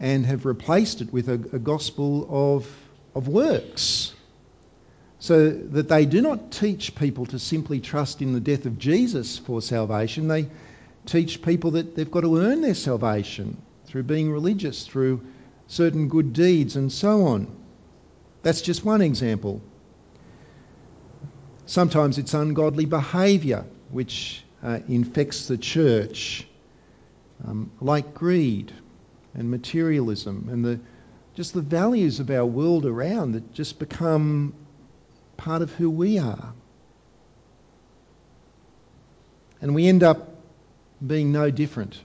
and 0.00 0.26
have 0.26 0.44
replaced 0.44 1.00
it 1.00 1.10
with 1.14 1.30
a, 1.30 1.40
a 1.54 1.58
gospel 1.58 2.26
of, 2.28 2.70
of 3.14 3.26
works. 3.26 4.12
So 5.20 5.50
that 5.50 5.88
they 5.88 6.06
do 6.06 6.22
not 6.22 6.52
teach 6.52 6.94
people 6.94 7.26
to 7.26 7.38
simply 7.38 7.80
trust 7.80 8.22
in 8.22 8.32
the 8.32 8.40
death 8.40 8.66
of 8.66 8.78
Jesus 8.78 9.36
for 9.36 9.60
salvation. 9.60 10.28
They 10.28 10.48
teach 11.06 11.42
people 11.42 11.72
that 11.72 11.96
they've 11.96 12.10
got 12.10 12.20
to 12.20 12.38
earn 12.38 12.60
their 12.60 12.74
salvation 12.74 13.56
through 13.86 14.04
being 14.04 14.30
religious, 14.30 14.86
through 14.86 15.22
certain 15.66 16.08
good 16.08 16.32
deeds, 16.32 16.76
and 16.76 16.92
so 16.92 17.26
on. 17.26 17.48
That's 18.42 18.62
just 18.62 18.84
one 18.84 19.00
example. 19.00 19.60
Sometimes 21.66 22.18
it's 22.18 22.32
ungodly 22.32 22.86
behaviour 22.86 23.64
which 23.90 24.42
uh, 24.62 24.80
infects 24.88 25.48
the 25.48 25.58
church, 25.58 26.46
um, 27.46 27.70
like 27.80 28.14
greed 28.14 28.72
and 29.34 29.50
materialism 29.50 30.48
and 30.50 30.64
the, 30.64 30.80
just 31.34 31.54
the 31.54 31.60
values 31.60 32.20
of 32.20 32.30
our 32.30 32.46
world 32.46 32.86
around 32.86 33.32
that 33.32 33.52
just 33.52 33.78
become 33.78 34.54
part 35.38 35.62
of 35.62 35.72
who 35.72 35.88
we 35.88 36.18
are. 36.18 36.52
And 39.62 39.74
we 39.74 39.88
end 39.88 40.02
up 40.02 40.36
being 41.04 41.32
no 41.32 41.50
different 41.50 41.98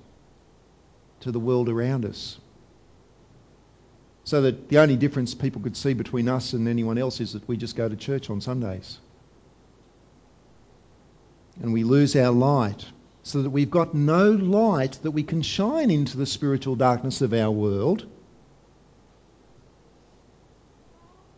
to 1.22 1.32
the 1.32 1.40
world 1.40 1.68
around 1.68 2.06
us. 2.06 2.40
So 4.24 4.44
that 4.44 4.70
the 4.70 4.78
only 4.78 4.96
difference 4.96 5.36
people 5.36 5.62
could 5.62 5.76
see 5.76 5.94
between 5.94 6.30
us 6.30 6.54
and 6.54 6.70
anyone 6.70 6.98
else 6.98 7.20
is 7.20 7.34
that 7.34 7.46
we 7.46 7.58
just 7.58 7.76
go 7.76 7.90
to 7.90 7.96
church 7.98 8.30
on 8.30 8.40
Sundays 8.40 8.98
and 11.62 11.74
we 11.74 11.84
lose 11.84 12.16
our 12.16 12.32
light 12.32 12.86
so 13.24 13.42
that 13.42 13.50
we've 13.50 13.72
got 13.72 13.94
no 13.94 14.32
light 14.32 15.00
that 15.04 15.12
we 15.12 15.24
can 15.24 15.42
shine 15.42 15.92
into 15.92 16.18
the 16.18 16.26
spiritual 16.26 16.76
darkness 16.76 17.22
of 17.22 17.34
our 17.34 17.52
world. 17.52 18.06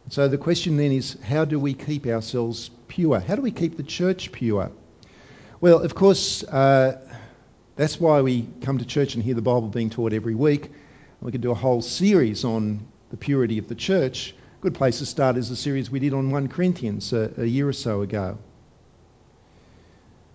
So 0.10 0.28
the 0.28 0.38
question 0.38 0.78
then 0.78 0.91
is 0.91 1.18
how 1.24 1.45
do 1.45 1.60
we 1.60 1.74
keep 1.74 2.06
ourselves 2.06 2.70
pure? 2.88 3.20
How 3.20 3.36
do 3.36 3.41
we 3.41 3.51
keep 3.51 3.76
the 3.76 3.84
church 3.84 4.32
pure? 4.32 4.72
Well, 5.62 5.80
of 5.80 5.95
course, 5.95 6.43
uh, 6.43 6.99
that's 7.76 7.99
why 7.99 8.22
we 8.22 8.47
come 8.62 8.78
to 8.78 8.86
church 8.86 9.16
and 9.16 9.24
hear 9.24 9.34
the 9.34 9.41
Bible 9.41 9.68
being 9.68 9.89
taught 9.89 10.14
every 10.14 10.36
week. 10.36 10.72
We 11.22 11.32
could 11.32 11.41
do 11.41 11.51
a 11.51 11.56
whole 11.56 11.82
series 11.82 12.43
on 12.45 12.86
the 13.10 13.18
purity 13.18 13.58
of 13.58 13.68
the 13.68 13.76
church. 13.76 14.36
A 14.60 14.62
good 14.62 14.76
place 14.76 14.99
to 14.99 15.08
start 15.08 15.38
is 15.38 15.49
the 15.49 15.56
series 15.56 15.89
we 15.89 15.99
did 15.99 16.14
on 16.14 16.30
1 16.30 16.49
Corinthians 16.49 17.12
a, 17.12 17.32
a 17.38 17.45
year 17.45 17.68
or 17.68 17.74
so 17.74 18.01
ago. 18.01 18.38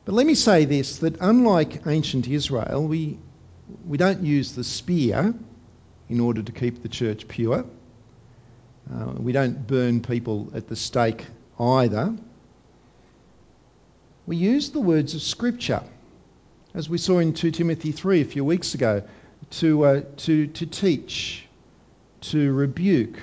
But 0.05 0.15
let 0.15 0.27
me 0.27 0.35
say 0.35 0.65
this 0.65 0.99
that 0.99 1.17
unlike 1.21 1.87
ancient 1.87 2.27
Israel, 2.27 2.89
we, 2.89 3.19
we 3.87 3.97
don't 3.99 4.25
use 4.25 4.55
the 4.55 4.65
spear 4.65 5.33
in 6.09 6.19
order 6.19 6.43
to 6.43 6.51
keep 6.51 6.83
the 6.83 6.89
church 6.89 7.29
pure. 7.29 7.65
Uh, 8.93 9.13
we 9.19 9.33
don't 9.33 9.67
burn 9.67 10.03
people 10.03 10.51
at 10.55 10.69
the 10.69 10.77
stake 10.77 11.27
either. 11.59 12.15
We 14.27 14.37
use 14.37 14.71
the 14.71 14.81
words 14.81 15.15
of 15.15 15.23
Scripture, 15.23 15.83
as 16.75 16.89
we 16.89 16.99
saw 16.99 17.19
in 17.19 17.33
2 17.33 17.53
Timothy 17.53 17.93
3 17.93 18.21
a 18.21 18.25
few 18.25 18.45
weeks 18.45 18.75
ago, 18.75 19.03
to, 19.51 19.85
uh, 19.85 20.03
to, 20.19 20.47
to 20.49 20.67
teach, 20.67 21.47
to 22.23 22.53
rebuke, 22.53 23.19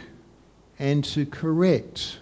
and 0.80 1.04
to 1.04 1.26
correct. 1.26 2.20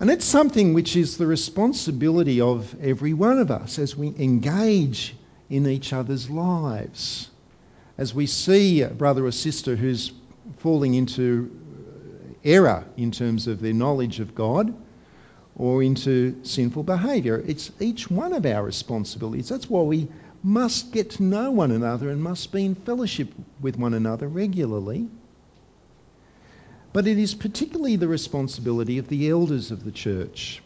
And 0.00 0.10
it's 0.10 0.24
something 0.24 0.74
which 0.74 0.94
is 0.94 1.16
the 1.16 1.26
responsibility 1.26 2.40
of 2.40 2.74
every 2.80 3.14
one 3.14 3.38
of 3.38 3.50
us 3.50 3.78
as 3.78 3.96
we 3.96 4.08
engage 4.18 5.16
in 5.50 5.66
each 5.66 5.92
other's 5.92 6.30
lives. 6.30 7.30
As 7.96 8.14
we 8.14 8.26
see 8.26 8.82
a 8.82 8.90
brother 8.90 9.26
or 9.26 9.32
sister 9.32 9.74
who's 9.74 10.12
falling 10.58 10.94
into 10.94 11.50
error 12.44 12.84
in 12.96 13.10
terms 13.10 13.46
of 13.46 13.60
their 13.60 13.72
knowledge 13.72 14.20
of 14.20 14.34
God 14.34 14.74
or 15.56 15.82
into 15.82 16.38
sinful 16.44 16.84
behaviour, 16.84 17.42
it's 17.46 17.72
each 17.80 18.10
one 18.10 18.32
of 18.32 18.46
our 18.46 18.62
responsibilities. 18.62 19.48
That's 19.48 19.68
why 19.68 19.82
we 19.82 20.08
must 20.42 20.92
get 20.92 21.10
to 21.10 21.22
know 21.22 21.50
one 21.50 21.72
another 21.72 22.10
and 22.10 22.22
must 22.22 22.52
be 22.52 22.64
in 22.64 22.74
fellowship 22.74 23.32
with 23.60 23.76
one 23.76 23.94
another 23.94 24.28
regularly. 24.28 25.08
But 26.92 27.06
it 27.06 27.18
is 27.18 27.34
particularly 27.34 27.96
the 27.96 28.08
responsibility 28.08 28.98
of 28.98 29.08
the 29.08 29.28
elders 29.28 29.70
of 29.70 29.84
the 29.84 29.90
church. 29.90 30.62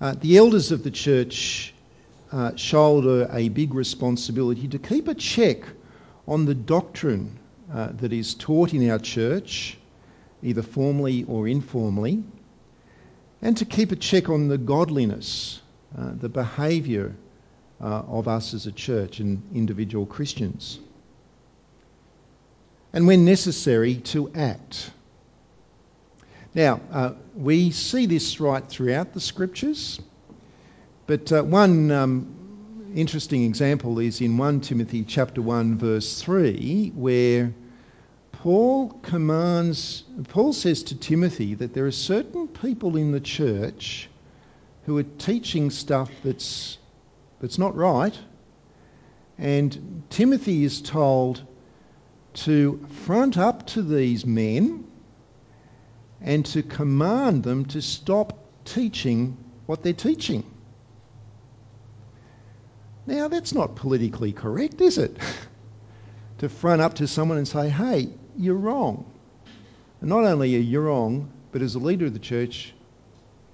Uh, 0.00 0.14
the 0.20 0.36
elders 0.36 0.72
of 0.72 0.82
the 0.82 0.90
church 0.90 1.72
uh, 2.32 2.54
shoulder 2.56 3.28
a 3.32 3.48
big 3.48 3.72
responsibility 3.72 4.68
to 4.68 4.78
keep 4.78 5.08
a 5.08 5.14
check 5.14 5.62
on 6.28 6.44
the 6.44 6.54
doctrine 6.54 7.38
uh, 7.72 7.88
that 7.92 8.12
is 8.12 8.34
taught 8.34 8.74
in 8.74 8.90
our 8.90 8.98
church, 8.98 9.78
either 10.46 10.62
formally 10.62 11.24
or 11.24 11.46
informally, 11.46 12.24
and 13.42 13.56
to 13.58 13.64
keep 13.66 13.92
a 13.92 13.96
check 13.96 14.30
on 14.30 14.48
the 14.48 14.56
godliness, 14.56 15.60
uh, 15.98 16.12
the 16.14 16.28
behaviour 16.28 17.14
uh, 17.80 17.84
of 17.84 18.28
us 18.28 18.54
as 18.54 18.66
a 18.66 18.72
church 18.72 19.20
and 19.20 19.42
individual 19.54 20.06
Christians 20.06 20.78
and 22.96 23.06
when 23.06 23.26
necessary, 23.26 23.96
to 23.96 24.32
act. 24.34 24.90
Now, 26.54 26.80
uh, 26.90 27.12
we 27.34 27.70
see 27.70 28.06
this 28.06 28.40
right 28.40 28.66
throughout 28.66 29.12
the 29.12 29.20
scriptures, 29.20 30.00
but 31.06 31.30
uh, 31.30 31.42
one 31.42 31.90
um, 31.90 32.90
interesting 32.94 33.44
example 33.44 33.98
is 33.98 34.22
in 34.22 34.38
1 34.38 34.62
Timothy 34.62 35.04
chapter 35.04 35.42
1 35.42 35.76
verse 35.76 36.22
3 36.22 36.92
where 36.94 37.52
Paul 38.42 38.90
commands 39.02 40.04
Paul 40.28 40.52
says 40.52 40.84
to 40.84 40.94
Timothy 40.94 41.54
that 41.54 41.74
there 41.74 41.86
are 41.86 41.92
certain 41.92 42.48
people 42.48 42.96
in 42.96 43.12
the 43.12 43.20
church 43.20 44.08
who 44.84 44.96
are 44.98 45.02
teaching 45.02 45.70
stuff 45.70 46.10
that's 46.22 46.78
that's 47.40 47.58
not 47.58 47.74
right 47.76 48.16
and 49.38 50.02
Timothy 50.10 50.64
is 50.64 50.80
told 50.80 51.42
to 52.34 52.86
front 53.04 53.38
up 53.38 53.66
to 53.68 53.82
these 53.82 54.24
men 54.24 54.84
and 56.20 56.44
to 56.46 56.62
command 56.62 57.42
them 57.42 57.66
to 57.66 57.82
stop 57.82 58.38
teaching 58.64 59.36
what 59.66 59.82
they're 59.82 59.92
teaching. 59.92 60.44
Now, 63.06 63.28
that's 63.28 63.54
not 63.54 63.76
politically 63.76 64.32
correct, 64.32 64.80
is 64.80 64.98
it? 64.98 65.16
to 66.38 66.48
front 66.48 66.82
up 66.82 66.94
to 66.94 67.06
someone 67.06 67.38
and 67.38 67.46
say, 67.46 67.68
hey, 67.68 68.08
you're 68.38 68.54
wrong. 68.54 69.10
And 70.00 70.10
not 70.10 70.24
only 70.24 70.54
are 70.56 70.60
you 70.60 70.80
wrong, 70.80 71.30
but 71.52 71.62
as 71.62 71.74
a 71.74 71.78
leader 71.78 72.06
of 72.06 72.12
the 72.12 72.18
church, 72.18 72.72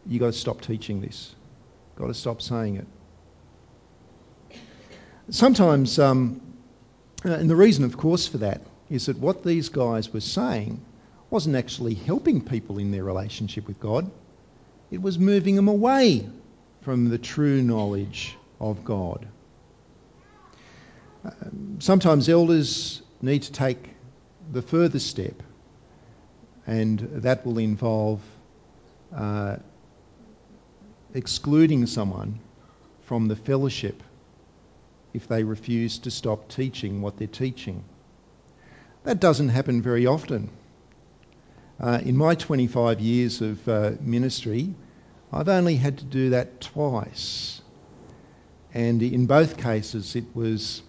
you've 0.06 0.20
got 0.20 0.26
to 0.26 0.32
stop 0.32 0.60
teaching 0.60 1.00
this. 1.00 1.34
You've 1.92 2.00
Got 2.00 2.06
to 2.08 2.14
stop 2.14 2.42
saying 2.42 2.76
it. 2.76 2.86
Sometimes, 5.30 5.98
um, 5.98 6.40
and 7.24 7.48
the 7.48 7.56
reason, 7.56 7.84
of 7.84 7.96
course, 7.96 8.26
for 8.26 8.38
that 8.38 8.60
is 8.90 9.06
that 9.06 9.18
what 9.18 9.44
these 9.44 9.68
guys 9.68 10.12
were 10.12 10.20
saying 10.20 10.84
wasn't 11.30 11.56
actually 11.56 11.94
helping 11.94 12.44
people 12.44 12.78
in 12.78 12.90
their 12.90 13.04
relationship 13.04 13.66
with 13.66 13.80
God, 13.80 14.10
it 14.90 15.00
was 15.00 15.18
moving 15.18 15.56
them 15.56 15.68
away 15.68 16.28
from 16.82 17.08
the 17.08 17.16
true 17.16 17.62
knowledge 17.62 18.36
of 18.60 18.84
God. 18.84 19.26
sometimes 21.78 22.28
elders 22.28 23.02
need 23.22 23.42
to 23.42 23.52
take 23.52 23.90
the 24.50 24.62
further 24.62 24.98
step, 24.98 25.42
and 26.66 26.98
that 26.98 27.44
will 27.44 27.58
involve 27.58 28.20
uh, 29.14 29.56
excluding 31.14 31.86
someone 31.86 32.40
from 33.02 33.28
the 33.28 33.36
fellowship 33.36 34.02
if 35.12 35.28
they 35.28 35.44
refuse 35.44 35.98
to 35.98 36.10
stop 36.10 36.48
teaching 36.48 37.02
what 37.02 37.18
they're 37.18 37.26
teaching. 37.26 37.84
That 39.04 39.20
doesn't 39.20 39.50
happen 39.50 39.82
very 39.82 40.06
often. 40.06 40.50
Uh, 41.80 42.00
in 42.04 42.16
my 42.16 42.34
25 42.34 43.00
years 43.00 43.40
of 43.40 43.68
uh, 43.68 43.92
ministry, 44.00 44.74
I've 45.32 45.48
only 45.48 45.76
had 45.76 45.98
to 45.98 46.04
do 46.04 46.30
that 46.30 46.60
twice. 46.60 47.60
And 48.72 49.02
in 49.02 49.26
both 49.26 49.56
cases, 49.56 50.14
it 50.14 50.24
was 50.34 50.82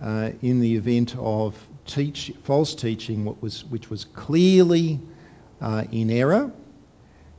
uh, 0.00 0.30
in 0.42 0.60
the 0.60 0.76
event 0.76 1.16
of 1.16 1.56
teach, 1.86 2.32
false 2.44 2.74
teaching, 2.74 3.24
what 3.24 3.40
was, 3.42 3.64
which 3.64 3.90
was 3.90 4.04
clearly 4.04 5.00
uh, 5.60 5.84
in 5.90 6.10
error 6.10 6.50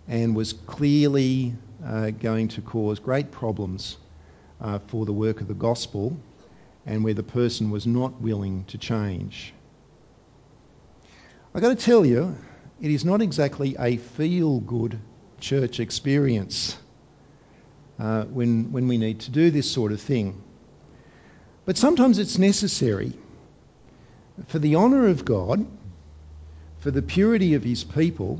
and 0.08 0.36
was 0.36 0.54
clearly 0.54 1.54
uh, 1.86 2.12
going 2.12 2.48
to 2.48 2.62
cause 2.62 3.00
great 3.00 3.32
problems 3.32 3.98
uh, 4.62 4.80
for 4.88 5.06
the 5.06 5.14
work 5.14 5.41
of 5.41 5.48
the 5.48 5.54
gospel, 5.54 6.18
and 6.86 7.04
where 7.04 7.14
the 7.14 7.24
person 7.24 7.70
was 7.70 7.86
not 7.86 8.20
willing 8.22 8.64
to 8.66 8.78
change. 8.78 9.54
I've 11.54 11.62
got 11.62 11.78
to 11.78 11.86
tell 11.86 12.06
you, 12.06 12.36
it 12.82 12.91
is 12.91 13.04
not 13.04 13.22
exactly 13.22 13.76
a 13.80 13.98
feel 13.98 14.60
good 14.62 15.00
church 15.39 15.80
experience 15.80 16.78
uh, 18.00 18.24
when, 18.26 18.72
when 18.72 18.88
we 18.88 18.98
need 18.98 19.20
to 19.22 19.32
do 19.32 19.52
this 19.52 19.70
sort 19.70 19.91
of 19.91 20.02
thing. 20.02 20.41
But 21.66 21.78
sometimes 21.78 22.18
it's 22.18 22.38
necessary 22.38 23.14
for 24.45 24.59
the 24.59 24.75
honour 24.75 25.07
of 25.07 25.25
God, 25.25 25.65
for 26.79 26.91
the 26.91 27.01
purity 27.01 27.55
of 27.55 27.63
His 27.63 27.83
people, 27.83 28.39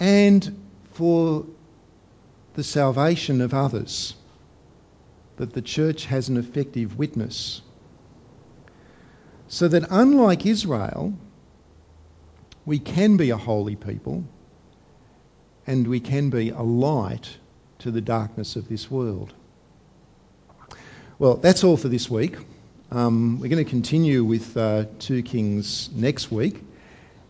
and 0.00 0.58
for 0.92 1.44
the 2.54 2.64
salvation 2.64 3.40
of 3.40 3.54
others 3.54 4.14
that 5.36 5.52
the 5.52 5.62
church 5.62 6.06
has 6.06 6.28
an 6.28 6.36
effective 6.36 6.98
witness. 6.98 7.62
So 9.46 9.68
that 9.68 9.84
unlike 9.90 10.44
Israel, 10.44 11.14
we 12.66 12.78
can 12.78 13.16
be 13.16 13.30
a 13.30 13.36
holy 13.36 13.76
people 13.76 14.24
and 15.66 15.86
we 15.86 16.00
can 16.00 16.30
be 16.30 16.50
a 16.50 16.60
light 16.60 17.28
to 17.78 17.90
the 17.90 18.00
darkness 18.00 18.56
of 18.56 18.68
this 18.68 18.90
world. 18.90 19.32
Well, 21.18 21.36
that's 21.36 21.62
all 21.62 21.76
for 21.76 21.88
this 21.88 22.10
week. 22.10 22.36
Um, 22.90 23.38
we're 23.38 23.50
going 23.50 23.62
to 23.62 23.68
continue 23.70 24.24
with 24.24 24.56
uh, 24.56 24.86
2 25.00 25.22
Kings 25.22 25.90
next 25.92 26.32
week 26.32 26.64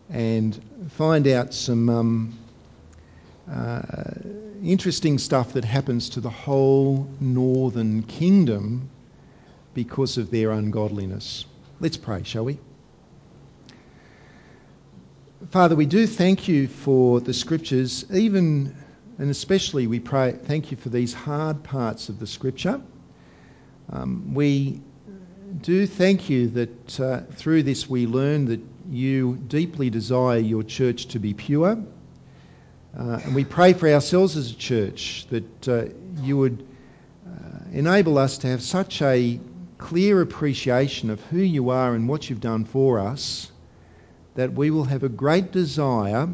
and 0.09 0.57
find 0.91 1.27
out 1.27 1.53
some 1.53 1.89
um, 1.89 2.39
uh, 3.51 3.81
interesting 4.63 5.17
stuff 5.17 5.53
that 5.53 5.65
happens 5.65 6.11
to 6.11 6.21
the 6.21 6.29
whole 6.29 7.09
northern 7.19 8.03
kingdom 8.03 8.89
because 9.73 10.17
of 10.17 10.31
their 10.31 10.51
ungodliness. 10.51 11.43
Let's 11.81 11.97
pray, 11.97 12.23
shall 12.23 12.45
we? 12.45 12.57
Father, 15.49 15.75
we 15.75 15.87
do 15.87 16.07
thank 16.07 16.47
you 16.47 16.69
for 16.69 17.19
the 17.19 17.33
scriptures, 17.33 18.05
even 18.13 18.77
and 19.17 19.29
especially 19.29 19.87
we 19.87 19.99
pray, 19.99 20.31
thank 20.31 20.71
you 20.71 20.77
for 20.77 20.87
these 20.87 21.13
hard 21.13 21.63
parts 21.63 22.07
of 22.07 22.17
the 22.17 22.27
scripture. 22.27 22.79
Um, 23.91 24.33
we 24.33 24.81
do 25.61 25.87
thank 25.87 26.29
you 26.29 26.49
that 26.49 26.99
uh, 26.99 27.21
through 27.33 27.63
this 27.63 27.89
we 27.89 28.05
learn 28.05 28.45
that 28.45 28.61
you 28.89 29.35
deeply 29.35 29.89
desire 29.89 30.37
your 30.37 30.63
church 30.63 31.07
to 31.07 31.19
be 31.19 31.33
pure. 31.33 31.83
Uh, 32.97 33.19
and 33.23 33.35
we 33.35 33.45
pray 33.45 33.73
for 33.73 33.87
ourselves 33.87 34.35
as 34.35 34.51
a 34.51 34.55
church 34.55 35.25
that 35.29 35.67
uh, 35.67 35.85
you 36.21 36.37
would 36.37 36.65
uh, 37.27 37.59
enable 37.71 38.17
us 38.17 38.39
to 38.39 38.47
have 38.47 38.61
such 38.61 39.01
a 39.01 39.39
clear 39.77 40.21
appreciation 40.21 41.09
of 41.09 41.21
who 41.25 41.39
you 41.39 41.69
are 41.69 41.93
and 41.93 42.07
what 42.07 42.29
you've 42.29 42.41
done 42.41 42.65
for 42.65 42.99
us 42.99 43.51
that 44.35 44.53
we 44.53 44.71
will 44.71 44.85
have 44.85 45.03
a 45.03 45.09
great 45.09 45.51
desire 45.51 46.29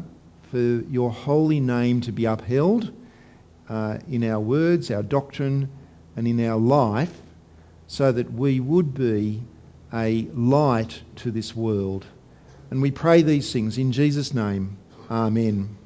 for 0.50 0.58
your 0.58 1.10
holy 1.10 1.60
name 1.60 2.00
to 2.02 2.12
be 2.12 2.24
upheld 2.24 2.92
uh, 3.68 3.98
in 4.08 4.22
our 4.24 4.40
words, 4.40 4.90
our 4.90 5.02
doctrine, 5.02 5.68
and 6.14 6.28
in 6.28 6.44
our 6.46 6.58
life, 6.58 7.12
so 7.86 8.12
that 8.12 8.32
we 8.32 8.60
would 8.60 8.94
be 8.94 9.42
a 9.92 10.26
light 10.34 11.00
to 11.16 11.30
this 11.30 11.54
world. 11.54 12.04
And 12.70 12.82
we 12.82 12.90
pray 12.90 13.22
these 13.22 13.52
things 13.52 13.78
in 13.78 13.92
Jesus' 13.92 14.34
name. 14.34 14.76
Amen. 15.10 15.76